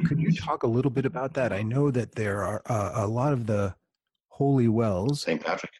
Could 0.06 0.20
you 0.20 0.32
talk 0.32 0.62
a 0.62 0.66
little 0.66 0.90
bit 0.90 1.04
about 1.04 1.34
that? 1.34 1.52
I 1.52 1.62
know 1.62 1.90
that 1.90 2.14
there 2.14 2.42
are 2.42 2.62
uh, 2.66 2.92
a 2.94 3.06
lot 3.06 3.32
of 3.32 3.46
the 3.46 3.74
holy 4.28 4.68
wells. 4.68 5.22
Saint 5.22 5.44
Patrick. 5.44 5.72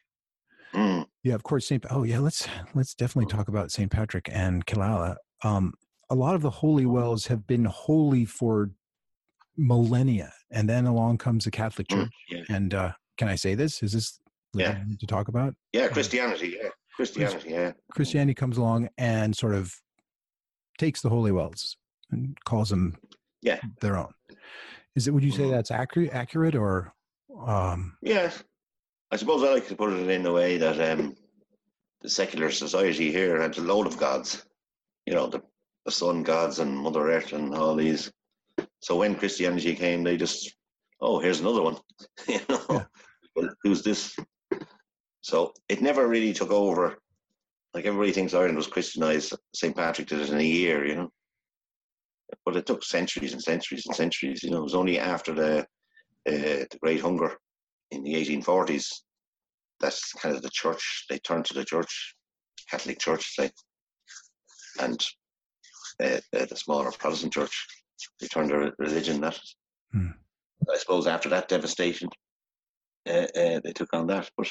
Mm, 0.73 1.05
Yeah, 1.23 1.33
of 1.33 1.43
course, 1.43 1.67
Saint. 1.67 1.85
Oh, 1.89 2.03
yeah. 2.03 2.19
Let's 2.19 2.47
let's 2.75 2.93
definitely 2.93 3.31
talk 3.31 3.47
about 3.47 3.71
Saint 3.71 3.91
Patrick 3.91 4.29
and 4.31 4.65
Killala. 4.65 5.15
Um, 5.43 5.73
a 6.09 6.15
lot 6.15 6.35
of 6.35 6.41
the 6.41 6.49
holy 6.49 6.85
wells 6.85 7.27
have 7.27 7.47
been 7.47 7.65
holy 7.65 8.25
for 8.25 8.71
millennia, 9.57 10.31
and 10.51 10.69
then 10.69 10.85
along 10.85 11.17
comes 11.17 11.45
the 11.45 11.51
Catholic 11.51 11.87
mm, 11.87 12.03
Church. 12.03 12.11
yeah. 12.29 12.43
And 12.49 12.73
uh, 12.73 12.91
can 13.17 13.27
I 13.27 13.35
say 13.35 13.55
this? 13.55 13.81
Is 13.83 13.91
this 13.93 14.19
Yeah. 14.53 14.77
to 14.99 15.05
talk 15.07 15.27
about? 15.27 15.53
yeah, 15.73 15.87
Christianity. 15.87 16.57
Yeah, 16.61 16.69
Christianity. 16.95 17.49
Yeah, 17.49 17.71
Christianity 17.91 18.33
comes 18.35 18.57
along 18.57 18.89
and 18.97 19.35
sort 19.35 19.55
of 19.55 19.73
takes 20.77 21.01
the 21.01 21.09
holy 21.09 21.31
wells 21.31 21.75
and 22.11 22.37
calls 22.45 22.69
them 22.69 22.95
Yeah. 23.41 23.59
their 23.81 23.97
own. 23.97 24.13
Is 24.95 25.07
it? 25.07 25.11
Would 25.11 25.23
you 25.23 25.31
say 25.31 25.43
Mhm. 25.43 25.51
that's 25.51 25.71
accurate? 25.71 26.11
Accurate 26.13 26.55
or? 26.55 26.93
Um, 27.45 27.97
yeah. 28.01 28.31
I 29.11 29.15
suppose 29.15 29.43
I 29.43 29.53
like 29.53 29.67
to 29.67 29.75
put 29.75 29.93
it 29.93 30.09
in 30.09 30.25
a 30.25 30.33
way 30.33 30.57
that 30.57 30.79
um, 30.91 31.15
the 32.01 32.09
secular 32.09 32.51
society 32.51 33.11
here 33.11 33.39
had 33.41 33.57
a 33.57 33.61
load 33.61 33.87
of 33.87 33.97
gods. 33.97 34.43
You 35.05 35.13
know, 35.13 35.27
the, 35.27 35.41
the 35.85 35.91
sun 35.91 36.23
gods 36.23 36.59
and 36.59 36.77
Mother 36.77 37.09
Earth 37.11 37.31
and 37.33 37.53
all 37.55 37.75
these. 37.75 38.11
So 38.79 38.95
when 38.97 39.15
Christianity 39.15 39.75
came, 39.75 40.03
they 40.03 40.17
just, 40.17 40.53
oh, 41.01 41.19
here's 41.19 41.39
another 41.39 41.61
one. 41.61 41.77
you 42.27 42.39
know, 42.49 42.61
Yeah. 42.69 42.85
well, 43.35 43.49
who's 43.63 43.83
this? 43.83 44.15
So 45.21 45.53
it 45.67 45.81
never 45.81 46.07
really 46.07 46.33
took 46.33 46.51
over. 46.51 46.97
Like 47.73 47.85
everybody 47.85 48.11
thinks 48.11 48.33
Ireland 48.33 48.57
was 48.57 48.67
Christianized. 48.67 49.33
St. 49.53 49.75
Patrick 49.75 50.07
did 50.07 50.21
it 50.21 50.29
in 50.29 50.37
a 50.37 50.43
year, 50.43 50.85
you 50.85 50.95
know. 50.95 51.09
But 52.45 52.55
it 52.55 52.65
took 52.65 52.83
centuries 52.83 53.33
and 53.33 53.41
centuries 53.41 53.85
and 53.85 53.95
centuries. 53.95 54.43
You 54.43 54.51
know, 54.51 54.59
it 54.59 54.63
was 54.63 54.75
only 54.75 54.99
after 54.99 55.33
the 55.33 55.59
uh, 55.59 56.65
the 56.71 56.77
Great 56.81 57.01
Hunger 57.01 57.37
in 57.91 58.03
the 58.03 58.13
1840s 58.15 58.85
that's 59.79 60.13
kind 60.13 60.35
of 60.35 60.41
the 60.41 60.49
church. 60.51 61.05
They 61.09 61.19
turned 61.19 61.45
to 61.45 61.53
the 61.53 61.65
church, 61.65 62.15
Catholic 62.69 62.99
Church, 62.99 63.35
say, 63.35 63.51
and 64.79 65.03
uh, 66.03 66.19
the, 66.31 66.45
the 66.45 66.55
smaller 66.55 66.91
Protestant 66.91 67.33
church. 67.33 67.67
They 68.19 68.27
turned 68.27 68.49
their 68.49 68.73
religion 68.77 69.21
that. 69.21 69.39
Hmm. 69.91 70.09
I 70.71 70.77
suppose 70.77 71.07
after 71.07 71.29
that 71.29 71.47
devastation, 71.47 72.09
uh, 73.07 73.27
uh, 73.35 73.59
they 73.63 73.73
took 73.73 73.93
on 73.93 74.07
that. 74.07 74.29
But 74.37 74.49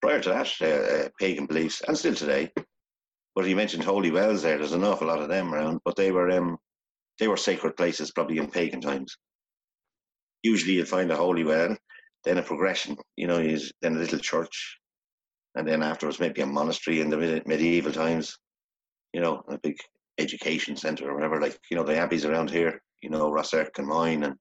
prior 0.00 0.20
to 0.20 0.28
that, 0.28 0.52
uh, 0.60 0.66
uh, 0.66 1.08
pagan 1.18 1.46
beliefs, 1.46 1.82
and 1.86 1.96
still 1.96 2.14
today. 2.14 2.50
But 3.34 3.46
you 3.46 3.56
mentioned 3.56 3.84
holy 3.84 4.10
wells 4.10 4.42
there. 4.42 4.58
There's 4.58 4.72
an 4.72 4.84
awful 4.84 5.08
lot 5.08 5.20
of 5.20 5.28
them 5.28 5.54
around, 5.54 5.80
but 5.84 5.96
they 5.96 6.12
were 6.12 6.30
um, 6.30 6.58
they 7.18 7.28
were 7.28 7.36
sacred 7.36 7.76
places 7.76 8.10
probably 8.12 8.38
in 8.38 8.50
pagan 8.50 8.80
times. 8.80 9.16
Usually, 10.42 10.74
you'll 10.74 10.86
find 10.86 11.10
a 11.10 11.16
holy 11.16 11.44
well, 11.44 11.76
then 12.24 12.38
a 12.38 12.42
progression. 12.42 12.96
You 13.16 13.26
know, 13.26 13.38
you, 13.38 13.58
then 13.80 13.96
a 13.96 14.00
little 14.00 14.18
church, 14.18 14.78
and 15.54 15.66
then 15.66 15.82
afterwards 15.82 16.20
maybe 16.20 16.42
a 16.42 16.46
monastery 16.46 17.00
in 17.00 17.10
the 17.10 17.42
medieval 17.46 17.92
times. 17.92 18.36
You 19.12 19.20
know, 19.20 19.42
a 19.48 19.58
big 19.58 19.76
education 20.22 20.76
centre 20.76 21.10
or 21.10 21.14
whatever. 21.14 21.40
Like 21.40 21.58
you 21.70 21.76
know, 21.76 21.84
the 21.84 21.96
abbeys 21.96 22.24
around 22.24 22.50
here. 22.50 22.80
You 23.02 23.10
know, 23.10 23.30
Rosserk 23.30 23.78
and 23.78 23.86
Moyne 23.86 24.22
and 24.24 24.36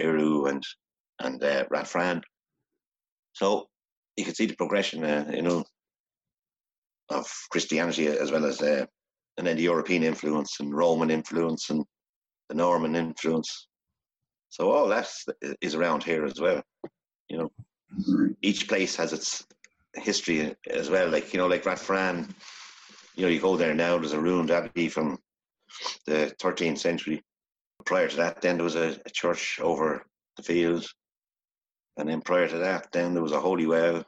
Errew 0.00 0.48
and 0.48 0.62
and 1.20 1.42
uh, 1.42 1.64
Rathfran. 1.72 2.22
So 3.32 3.66
you 4.16 4.24
can 4.24 4.34
see 4.34 4.46
the 4.46 4.56
progression. 4.56 5.04
Uh, 5.04 5.30
you 5.32 5.42
know, 5.42 5.64
of 7.10 7.30
Christianity 7.50 8.06
as 8.06 8.30
well 8.30 8.44
as 8.44 8.60
uh, 8.62 8.86
and 9.38 9.46
then 9.46 9.56
the 9.56 9.62
European 9.62 10.02
influence 10.02 10.60
and 10.60 10.74
Roman 10.74 11.10
influence 11.10 11.70
and 11.70 11.84
the 12.48 12.54
Norman 12.54 12.96
influence. 12.96 13.68
So 14.50 14.70
all 14.70 14.88
that 14.88 15.08
is 15.60 15.74
around 15.74 16.02
here 16.02 16.24
as 16.24 16.40
well. 16.40 16.62
You 17.28 17.38
know, 17.38 18.36
each 18.42 18.68
place 18.68 18.96
has 18.96 19.12
its 19.12 19.46
history 19.94 20.54
as 20.68 20.90
well. 20.90 21.08
Like 21.08 21.32
you 21.32 21.38
know, 21.38 21.46
like 21.46 21.64
Rathfran. 21.64 22.30
You 23.16 23.24
know, 23.24 23.28
you 23.28 23.40
go 23.40 23.56
there 23.56 23.74
now. 23.74 23.98
There's 23.98 24.12
a 24.12 24.20
ruined 24.20 24.50
abbey 24.50 24.88
from 24.88 25.18
the 26.06 26.34
13th 26.40 26.78
century. 26.78 27.22
Prior 27.84 28.08
to 28.08 28.16
that, 28.16 28.40
then 28.40 28.56
there 28.56 28.64
was 28.64 28.76
a, 28.76 28.98
a 29.06 29.10
church 29.10 29.58
over 29.60 30.04
the 30.36 30.42
field, 30.42 30.86
and 31.96 32.08
then 32.08 32.20
prior 32.20 32.48
to 32.48 32.58
that, 32.58 32.92
then 32.92 33.14
there 33.14 33.22
was 33.22 33.32
a 33.32 33.40
holy 33.40 33.66
well, 33.66 34.04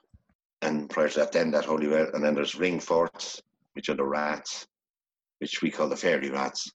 and 0.60 0.88
prior 0.90 1.08
to 1.08 1.20
that, 1.20 1.32
then 1.32 1.50
that 1.52 1.64
holy 1.64 1.88
well, 1.88 2.08
and 2.12 2.22
then 2.22 2.34
there's 2.34 2.54
ring 2.54 2.78
forts, 2.80 3.40
which 3.72 3.88
are 3.88 3.94
the 3.94 4.04
raths, 4.04 4.66
which 5.38 5.62
we 5.62 5.70
call 5.70 5.88
the 5.88 5.96
fairy 5.96 6.30
raths. 6.30 6.70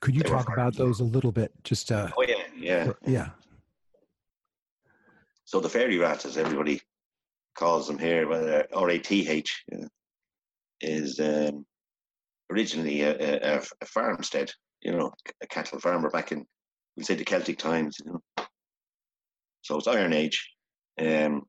could 0.00 0.14
you 0.14 0.22
They 0.22 0.28
talk 0.28 0.52
about 0.52 0.74
those 0.76 1.00
a 1.00 1.04
little 1.04 1.32
bit? 1.32 1.52
Just 1.64 1.90
uh, 1.92 2.08
Oh 2.16 2.24
yeah, 2.28 2.42
yeah. 2.56 2.92
yeah. 3.06 3.28
So 5.44 5.60
the 5.60 5.68
fairy 5.68 5.98
raths, 5.98 6.24
as 6.24 6.36
everybody 6.36 6.80
calls 7.54 7.86
them 7.86 7.98
here, 7.98 8.26
whether 8.26 8.66
R 8.72 8.90
A 8.90 8.98
T 8.98 9.28
H, 9.28 9.64
is 10.82 11.18
um, 11.20 11.64
originally 12.50 13.02
a, 13.02 13.56
a, 13.56 13.58
a- 13.58 13.86
farmstead. 13.86 14.50
You 14.82 14.92
know, 14.92 15.12
a 15.42 15.46
cattle 15.46 15.78
farmer 15.78 16.10
back 16.10 16.32
in, 16.32 16.44
we 16.96 17.04
say 17.04 17.14
the 17.14 17.24
Celtic 17.24 17.58
times. 17.58 17.96
You 18.04 18.12
know, 18.12 18.44
so 19.62 19.78
it's 19.78 19.86
Iron 19.86 20.12
Age. 20.12 20.50
Um, 21.00 21.42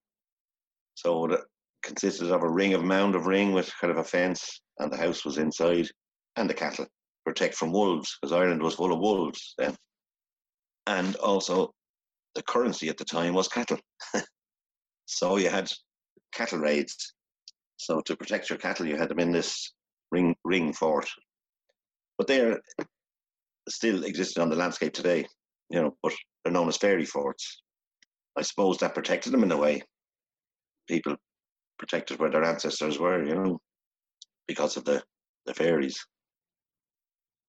so 0.96 1.26
it 1.26 1.42
consisted 1.84 2.32
of 2.32 2.44
a 2.44 2.50
ring 2.50 2.74
of 2.74 2.84
mound 2.84 3.16
of 3.16 3.26
ring 3.26 3.52
with 3.52 3.74
kind 3.82 3.92
of 3.92 3.98
a 3.98 4.04
fence, 4.04 4.62
and 4.80 4.92
the 4.92 4.98
house 4.98 5.26
was 5.26 5.38
inside, 5.38 5.90
and 6.36 6.50
the 6.50 6.54
cattle 6.54 6.86
protect 7.26 7.56
from 7.56 7.72
wolves 7.72 8.18
because 8.22 8.34
Ireland 8.34 8.62
was 8.62 8.76
full 8.76 8.94
of 8.94 9.00
wolves 9.00 9.56
then, 9.58 9.76
and 10.88 11.16
also 11.18 11.74
the 12.36 12.44
currency 12.44 12.90
at 12.90 12.98
the 12.98 13.06
time 13.06 13.34
was 13.34 13.48
cattle. 13.48 13.80
so 15.06 15.38
you 15.38 15.50
had 15.50 15.72
cattle 16.34 16.60
raids. 16.60 17.14
So 17.86 18.02
to 18.02 18.16
protect 18.16 18.50
your 18.50 18.60
cattle, 18.60 18.88
you 18.88 18.96
had 18.98 19.10
them 19.10 19.20
in 19.20 19.32
this 19.32 19.74
ring 20.12 20.36
ring 20.46 20.74
fort. 20.74 21.10
But 22.18 22.28
they're 22.28 22.62
still 23.70 24.04
existing 24.04 24.42
on 24.42 24.50
the 24.50 24.56
landscape 24.56 24.94
today, 24.94 25.26
you 25.70 25.82
know, 25.82 25.98
but 26.02 26.14
they're 26.44 26.54
known 26.54 26.70
as 26.70 26.78
fairy 26.78 27.06
forts. 27.06 27.62
I 28.38 28.42
suppose 28.44 28.78
that 28.78 28.96
protected 28.96 29.34
them 29.34 29.44
in 29.44 29.52
a 29.52 29.58
way. 29.58 29.82
people 30.88 31.16
protected 31.78 32.20
where 32.20 32.30
their 32.30 32.44
ancestors 32.44 33.00
were, 33.00 33.24
you 33.24 33.36
know, 33.36 33.60
because 34.48 34.78
of 34.78 34.86
the, 34.86 35.04
the 35.46 35.54
fairies. 35.54 35.98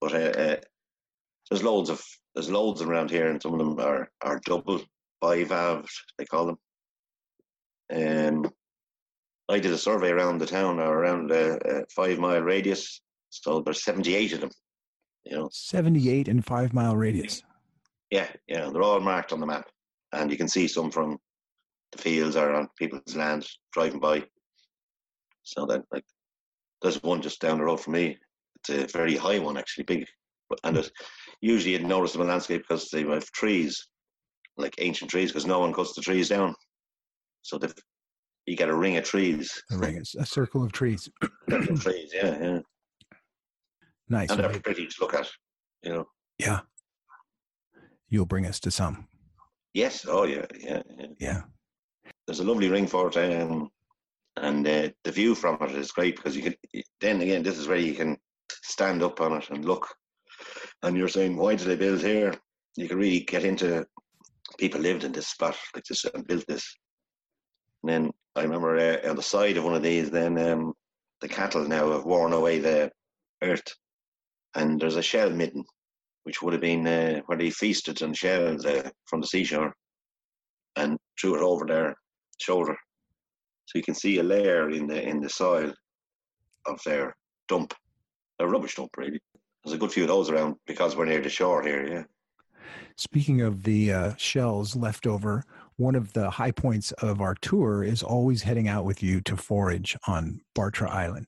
But 0.00 0.14
uh, 0.14 0.16
uh, 0.16 0.56
there's 1.50 1.62
loads 1.62 1.90
of 1.90 2.02
there's 2.34 2.50
loads 2.50 2.82
around 2.82 3.10
here, 3.10 3.30
and 3.30 3.40
some 3.40 3.52
of 3.54 3.58
them 3.60 3.78
are 3.78 4.08
are 4.20 4.40
double 4.44 4.82
bivalved, 5.20 5.92
they 6.18 6.24
call 6.24 6.46
them. 6.46 6.58
Um, 7.92 8.52
I 9.48 9.58
did 9.58 9.72
a 9.72 9.78
survey 9.78 10.10
around 10.10 10.38
the 10.38 10.46
town, 10.46 10.78
or 10.80 11.00
around 11.00 11.30
a, 11.30 11.58
a 11.80 11.86
five 11.94 12.18
mile 12.18 12.40
radius. 12.40 13.00
So 13.30 13.60
there's 13.60 13.84
78 13.84 14.32
of 14.34 14.40
them. 14.40 14.50
You 15.24 15.36
know, 15.36 15.48
78 15.52 16.28
and 16.28 16.44
five 16.44 16.72
mile 16.72 16.96
radius. 16.96 17.42
yeah, 18.10 18.28
yeah, 18.46 18.70
they're 18.70 18.82
all 18.82 19.00
marked 19.00 19.32
on 19.32 19.40
the 19.40 19.46
map, 19.46 19.68
and 20.12 20.30
you 20.30 20.36
can 20.36 20.48
see 20.48 20.68
some 20.68 20.90
from 20.90 21.18
the 21.92 21.98
fields 21.98 22.36
or 22.36 22.54
on 22.54 22.68
people's 22.78 23.16
land 23.16 23.46
driving 23.72 24.00
by. 24.00 24.24
So 25.42 25.66
that 25.66 25.82
like, 25.92 26.04
there's 26.82 27.02
one 27.02 27.22
just 27.22 27.40
down 27.40 27.58
the 27.58 27.64
road 27.64 27.80
from 27.80 27.94
me. 27.94 28.18
It's 28.56 28.94
a 28.94 28.98
very 28.98 29.16
high 29.16 29.38
one, 29.38 29.58
actually, 29.58 29.84
big, 29.84 30.06
and 30.62 30.76
it's 30.76 30.90
usually 31.40 31.74
a 31.74 31.80
noticeable 31.80 32.26
landscape 32.26 32.62
because 32.62 32.88
they 32.90 33.02
have 33.02 33.30
trees, 33.32 33.88
like 34.56 34.74
ancient 34.78 35.10
trees, 35.10 35.30
because 35.30 35.46
no 35.46 35.60
one 35.60 35.72
cuts 35.72 35.94
the 35.94 36.02
trees 36.02 36.28
down. 36.30 36.54
So 37.42 37.58
the 37.58 37.74
you 38.46 38.56
get 38.56 38.68
a 38.68 38.74
ring 38.74 38.96
of 38.96 39.04
trees. 39.04 39.62
A 39.70 39.78
ring, 39.78 40.02
a 40.18 40.26
circle 40.26 40.62
of 40.64 40.72
trees. 40.72 41.08
Circle 41.48 41.74
of 41.74 41.82
trees, 41.82 42.10
yeah, 42.14 42.38
yeah, 42.40 42.58
Nice. 44.08 44.30
and 44.30 44.40
they're 44.40 44.60
pretty 44.60 44.86
to 44.86 44.94
look 45.00 45.14
at. 45.14 45.28
You 45.82 45.92
know. 45.92 46.04
Yeah. 46.38 46.60
You'll 48.08 48.26
bring 48.26 48.46
us 48.46 48.60
to 48.60 48.70
some. 48.70 49.08
Yes. 49.72 50.06
Oh, 50.08 50.24
yeah, 50.24 50.46
yeah. 50.58 50.82
yeah. 50.98 51.06
Yeah. 51.18 51.42
there's 52.26 52.40
a 52.40 52.44
lovely 52.44 52.68
ring 52.68 52.86
for 52.86 53.08
it, 53.08 53.16
um, 53.42 53.70
and 54.36 54.66
uh, 54.66 54.88
the 55.04 55.12
view 55.12 55.34
from 55.34 55.58
it 55.60 55.72
is 55.72 55.90
great 55.90 56.16
because 56.16 56.36
you 56.36 56.42
can. 56.42 56.54
Then 57.00 57.20
again, 57.20 57.42
this 57.42 57.58
is 57.58 57.68
where 57.68 57.78
you 57.78 57.94
can 57.94 58.16
stand 58.50 59.02
up 59.02 59.20
on 59.20 59.32
it 59.34 59.50
and 59.50 59.64
look, 59.64 59.86
and 60.82 60.96
you're 60.96 61.08
saying, 61.08 61.36
why 61.36 61.54
did 61.54 61.66
they 61.66 61.76
build 61.76 62.00
here? 62.02 62.34
You 62.76 62.88
can 62.88 62.98
really 62.98 63.20
get 63.20 63.44
into 63.44 63.86
people 64.58 64.80
lived 64.80 65.04
in 65.04 65.12
this 65.12 65.28
spot 65.28 65.56
like 65.74 65.84
this 65.84 66.04
and 66.04 66.26
built 66.26 66.44
this. 66.46 66.76
And 67.84 67.92
then 67.92 68.12
I 68.34 68.44
remember 68.44 68.78
uh, 68.78 69.10
on 69.10 69.14
the 69.14 69.22
side 69.22 69.58
of 69.58 69.64
one 69.64 69.74
of 69.74 69.82
these, 69.82 70.10
then 70.10 70.38
um, 70.38 70.72
the 71.20 71.28
cattle 71.28 71.68
now 71.68 71.92
have 71.92 72.06
worn 72.06 72.32
away 72.32 72.58
the 72.58 72.90
earth, 73.42 73.74
and 74.54 74.80
there's 74.80 74.96
a 74.96 75.02
shell 75.02 75.28
midden, 75.28 75.62
which 76.22 76.40
would 76.40 76.54
have 76.54 76.62
been 76.62 76.86
uh, 76.86 77.20
where 77.26 77.36
they 77.36 77.50
feasted 77.50 78.02
on 78.02 78.14
shells 78.14 78.64
uh, 78.64 78.88
from 79.04 79.20
the 79.20 79.26
seashore, 79.26 79.74
and 80.76 80.96
threw 81.20 81.34
it 81.34 81.42
over 81.42 81.66
their 81.66 81.94
shoulder, 82.40 82.74
so 83.66 83.76
you 83.76 83.84
can 83.84 83.94
see 83.94 84.16
a 84.16 84.22
layer 84.22 84.70
in 84.70 84.86
the 84.86 85.06
in 85.06 85.20
the 85.20 85.28
soil 85.28 85.70
of 86.64 86.80
their 86.86 87.14
dump, 87.48 87.74
a 88.38 88.48
rubbish 88.48 88.76
dump 88.76 88.96
really. 88.96 89.20
There's 89.62 89.74
a 89.74 89.78
good 89.78 89.92
few 89.92 90.04
of 90.04 90.08
those 90.08 90.30
around 90.30 90.56
because 90.66 90.96
we're 90.96 91.04
near 91.04 91.20
the 91.20 91.28
shore 91.28 91.62
here. 91.62 91.86
Yeah. 91.86 92.04
Speaking 92.96 93.42
of 93.42 93.64
the 93.64 93.92
uh, 93.92 94.14
shells 94.16 94.74
left 94.74 95.06
over, 95.06 95.44
one 95.76 95.94
of 95.94 96.12
the 96.12 96.30
high 96.30 96.50
points 96.50 96.92
of 96.92 97.20
our 97.20 97.34
tour 97.36 97.82
is 97.82 98.02
always 98.02 98.42
heading 98.42 98.68
out 98.68 98.84
with 98.84 99.02
you 99.02 99.20
to 99.22 99.36
forage 99.36 99.96
on 100.06 100.40
Bartra 100.56 100.88
Island. 100.88 101.26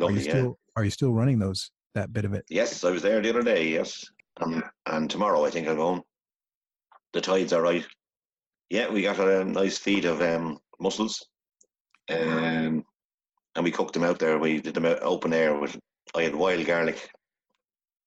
Are 0.00 0.10
you 0.10 0.20
yeah. 0.20 0.30
still 0.30 0.58
are 0.76 0.84
you 0.84 0.90
still 0.90 1.12
running 1.12 1.38
those 1.38 1.70
that 1.94 2.12
bit 2.12 2.24
of 2.24 2.34
it? 2.34 2.44
Yes, 2.48 2.82
I 2.84 2.90
was 2.90 3.02
there 3.02 3.20
the 3.20 3.30
other 3.30 3.42
day. 3.42 3.68
Yes, 3.68 4.04
um, 4.40 4.62
and 4.86 5.08
tomorrow 5.08 5.44
I 5.44 5.50
think 5.50 5.68
I'll 5.68 5.76
go 5.76 5.82
home. 5.82 6.02
The 7.12 7.20
tides 7.20 7.52
are 7.52 7.62
right. 7.62 7.86
Yeah, 8.70 8.90
we 8.90 9.02
got 9.02 9.20
a 9.20 9.44
nice 9.44 9.78
feed 9.78 10.04
of 10.04 10.20
um, 10.22 10.58
mussels, 10.80 11.24
um, 12.10 12.84
and 13.54 13.64
we 13.64 13.70
cooked 13.70 13.94
them 13.94 14.04
out 14.04 14.18
there. 14.18 14.38
We 14.38 14.60
did 14.60 14.74
them 14.74 14.86
out 14.86 15.02
open 15.02 15.32
air 15.32 15.58
with. 15.58 15.78
I 16.14 16.22
had 16.22 16.34
wild 16.34 16.64
garlic, 16.66 17.08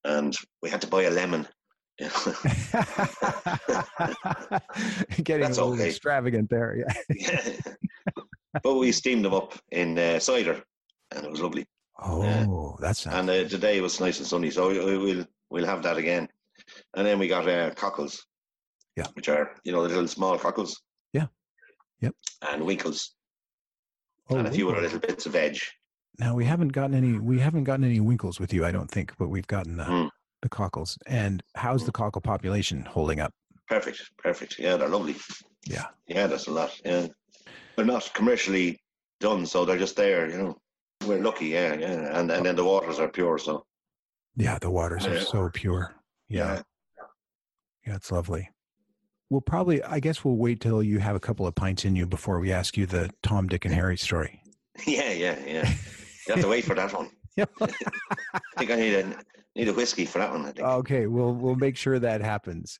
and 0.03 0.35
we 0.61 0.69
had 0.69 0.81
to 0.81 0.87
buy 0.87 1.03
a 1.03 1.11
lemon. 1.11 1.47
Getting 5.23 5.41
That's 5.41 5.57
a 5.57 5.63
little 5.65 5.73
okay. 5.73 5.87
extravagant 5.89 6.49
there. 6.49 6.85
Yeah. 7.09 7.51
but 8.63 8.75
we 8.75 8.91
steamed 8.91 9.25
them 9.25 9.33
up 9.33 9.53
in 9.71 9.97
uh, 9.99 10.19
cider, 10.19 10.63
and 11.11 11.25
it 11.25 11.31
was 11.31 11.41
lovely. 11.41 11.65
Oh, 11.99 12.77
that's 12.79 13.05
nice. 13.05 13.15
And 13.15 13.29
uh, 13.29 13.47
today 13.47 13.81
was 13.81 13.99
nice 13.99 14.19
and 14.19 14.27
sunny, 14.27 14.51
so 14.51 14.69
we, 14.69 14.79
we- 14.79 14.97
we'll 14.97 15.25
we'll 15.49 15.65
have 15.65 15.81
that 15.83 15.97
again. 15.97 16.27
And 16.95 17.05
then 17.05 17.17
we 17.19 17.27
got 17.27 17.47
uh, 17.49 17.71
cockles, 17.75 18.25
Yeah. 18.95 19.07
which 19.13 19.29
are 19.29 19.51
you 19.63 19.71
know 19.71 19.81
the 19.83 19.89
little 19.89 20.07
small 20.07 20.37
cockles. 20.37 20.81
Yeah. 21.13 21.27
Yep. 22.01 22.13
And 22.51 22.63
winkles 22.65 23.15
oh, 24.29 24.37
and 24.37 24.47
a 24.47 24.51
few 24.51 24.69
other 24.69 24.81
little 24.81 24.99
bits 24.99 25.25
of 25.25 25.31
veg. 25.33 25.57
Now 26.19 26.35
we 26.35 26.45
haven't 26.45 26.69
gotten 26.69 26.95
any. 26.95 27.17
We 27.19 27.39
haven't 27.39 27.63
gotten 27.65 27.85
any 27.85 27.99
winkles 27.99 28.39
with 28.39 28.53
you, 28.53 28.65
I 28.65 28.71
don't 28.71 28.89
think, 28.89 29.13
but 29.17 29.29
we've 29.29 29.47
gotten 29.47 29.77
the 29.77 29.83
Mm. 29.83 30.09
The 30.41 30.49
cockles. 30.49 30.97
And 31.07 31.41
how's 31.55 31.85
the 31.85 31.91
mm. 31.91 31.95
cockle 31.95 32.21
population 32.21 32.81
holding 32.81 33.19
up? 33.19 33.33
Perfect, 33.67 34.01
perfect. 34.17 34.59
Yeah, 34.59 34.77
they're 34.77 34.87
lovely. 34.87 35.15
Yeah. 35.65 35.85
Yeah, 36.07 36.27
that's 36.27 36.47
a 36.47 36.51
lot. 36.51 36.79
Yeah, 36.85 37.07
they're 37.75 37.85
not 37.85 38.09
commercially 38.13 38.79
done, 39.19 39.45
so 39.45 39.65
they're 39.65 39.77
just 39.77 39.95
there. 39.95 40.29
You 40.29 40.37
know, 40.37 40.57
we're 41.05 41.21
lucky. 41.21 41.47
Yeah, 41.47 41.73
yeah. 41.73 42.19
And 42.19 42.31
and 42.31 42.45
then 42.45 42.55
the 42.55 42.63
waters 42.63 42.99
are 42.99 43.09
pure, 43.09 43.37
so 43.37 43.65
Yeah, 44.35 44.57
the 44.59 44.71
waters 44.71 45.05
are 45.05 45.15
Yeah. 45.15 45.23
so 45.23 45.49
pure. 45.53 45.95
Yeah. 46.29 46.61
Yeah, 47.85 47.95
it's 47.95 48.11
lovely. 48.11 48.49
We'll 49.29 49.41
probably, 49.41 49.83
I 49.83 49.99
guess 49.99 50.23
we'll 50.23 50.35
wait 50.37 50.61
till 50.61 50.83
you 50.83 50.99
have 50.99 51.15
a 51.15 51.19
couple 51.19 51.47
of 51.47 51.55
pints 51.55 51.85
in 51.85 51.95
you 51.95 52.05
before 52.05 52.39
we 52.39 52.51
ask 52.51 52.77
you 52.77 52.85
the 52.85 53.09
Tom, 53.23 53.47
Dick, 53.47 53.65
and 53.65 53.73
Harry 53.73 53.97
story. 53.97 54.41
yeah, 54.87 55.11
yeah, 55.11 55.37
yeah. 55.45 55.69
You 56.27 56.33
have 56.35 56.43
to 56.43 56.49
wait 56.49 56.65
for 56.65 56.75
that 56.75 56.93
one. 56.93 57.09
Yep. 57.35 57.49
I 57.61 58.39
think 58.57 58.71
I 58.71 58.75
need 58.75 58.93
a 58.93 59.17
need 59.57 59.67
a 59.67 59.73
whiskey 59.73 60.05
for 60.05 60.19
that 60.19 60.31
one. 60.31 60.45
I 60.45 60.51
think. 60.51 60.67
okay, 60.67 61.07
we'll 61.07 61.33
we'll 61.33 61.55
make 61.55 61.75
sure 61.77 61.99
that 61.99 62.21
happens. 62.21 62.79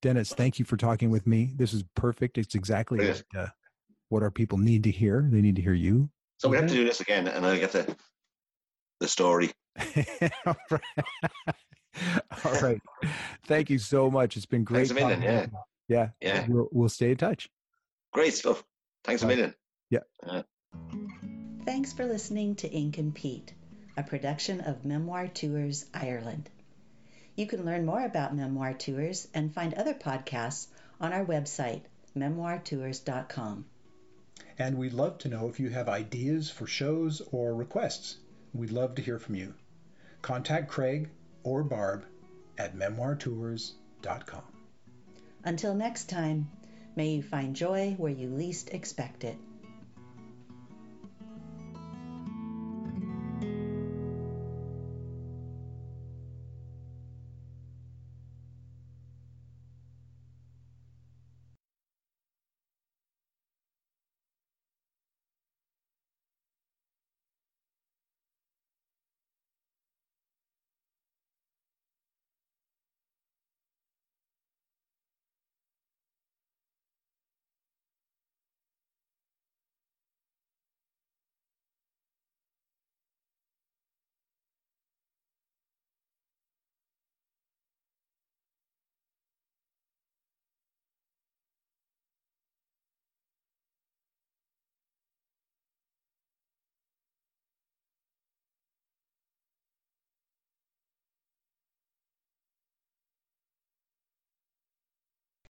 Denis, 0.00 0.32
thank 0.32 0.58
you 0.58 0.64
for 0.64 0.76
talking 0.76 1.10
with 1.10 1.26
me. 1.26 1.52
This 1.56 1.72
is 1.72 1.84
perfect. 1.94 2.36
It's 2.36 2.54
exactly 2.54 3.06
what, 3.06 3.22
uh, 3.36 3.46
what 4.08 4.22
our 4.22 4.30
people 4.30 4.58
need 4.58 4.82
to 4.84 4.90
hear. 4.90 5.28
They 5.30 5.40
need 5.40 5.56
to 5.56 5.62
hear 5.62 5.74
you. 5.74 6.10
So 6.38 6.48
we 6.48 6.56
have 6.56 6.66
to 6.66 6.74
do 6.74 6.84
this 6.84 7.00
again, 7.00 7.28
and 7.28 7.46
I'll 7.46 7.56
get 7.56 7.72
the 7.72 7.96
the 9.00 9.08
story. 9.08 9.50
All 10.46 10.56
right. 10.70 10.80
All 12.44 12.60
right. 12.60 12.80
Thank 13.46 13.70
you 13.70 13.78
so 13.78 14.10
much. 14.10 14.36
It's 14.36 14.46
been 14.46 14.64
great. 14.64 14.88
Thanks 14.88 14.90
a 14.90 14.94
million, 14.94 15.20
talking 15.20 15.40
with. 15.40 15.50
Yeah. 15.88 16.08
Yeah. 16.20 16.46
We'll, 16.48 16.68
we'll 16.72 16.88
stay 16.88 17.10
in 17.10 17.16
touch. 17.16 17.48
Great 18.12 18.34
stuff. 18.34 18.64
Thanks 19.04 19.22
a 19.22 19.26
Bye. 19.26 19.34
million. 19.34 19.54
Thanks 21.64 21.92
for 21.92 22.06
listening 22.06 22.56
to 22.56 22.68
Ink 22.68 22.98
and 22.98 23.14
Peat, 23.14 23.54
a 23.96 24.02
production 24.02 24.60
of 24.60 24.84
Memoir 24.84 25.28
Tours 25.28 25.86
Ireland. 25.92 26.48
You 27.36 27.46
can 27.46 27.64
learn 27.64 27.86
more 27.86 28.04
about 28.04 28.34
Memoir 28.34 28.74
Tours 28.74 29.28
and 29.34 29.54
find 29.54 29.74
other 29.74 29.94
podcasts 29.94 30.66
on 31.00 31.12
our 31.12 31.24
website, 31.24 31.82
memoirtours.com. 32.16 33.64
And 34.58 34.78
we'd 34.78 34.92
love 34.92 35.18
to 35.18 35.28
know 35.28 35.48
if 35.48 35.58
you 35.58 35.70
have 35.70 35.88
ideas 35.88 36.50
for 36.50 36.66
shows 36.66 37.22
or 37.32 37.54
requests. 37.54 38.18
We'd 38.52 38.70
love 38.70 38.94
to 38.96 39.02
hear 39.02 39.18
from 39.18 39.34
you. 39.34 39.54
Contact 40.20 40.68
Craig 40.68 41.08
or 41.42 41.62
Barb 41.62 42.04
at 42.58 42.76
memoirtours.com. 42.76 44.42
Until 45.44 45.74
next 45.74 46.08
time, 46.08 46.50
may 46.94 47.08
you 47.08 47.22
find 47.22 47.56
joy 47.56 47.94
where 47.96 48.12
you 48.12 48.28
least 48.28 48.70
expect 48.70 49.24
it. 49.24 49.36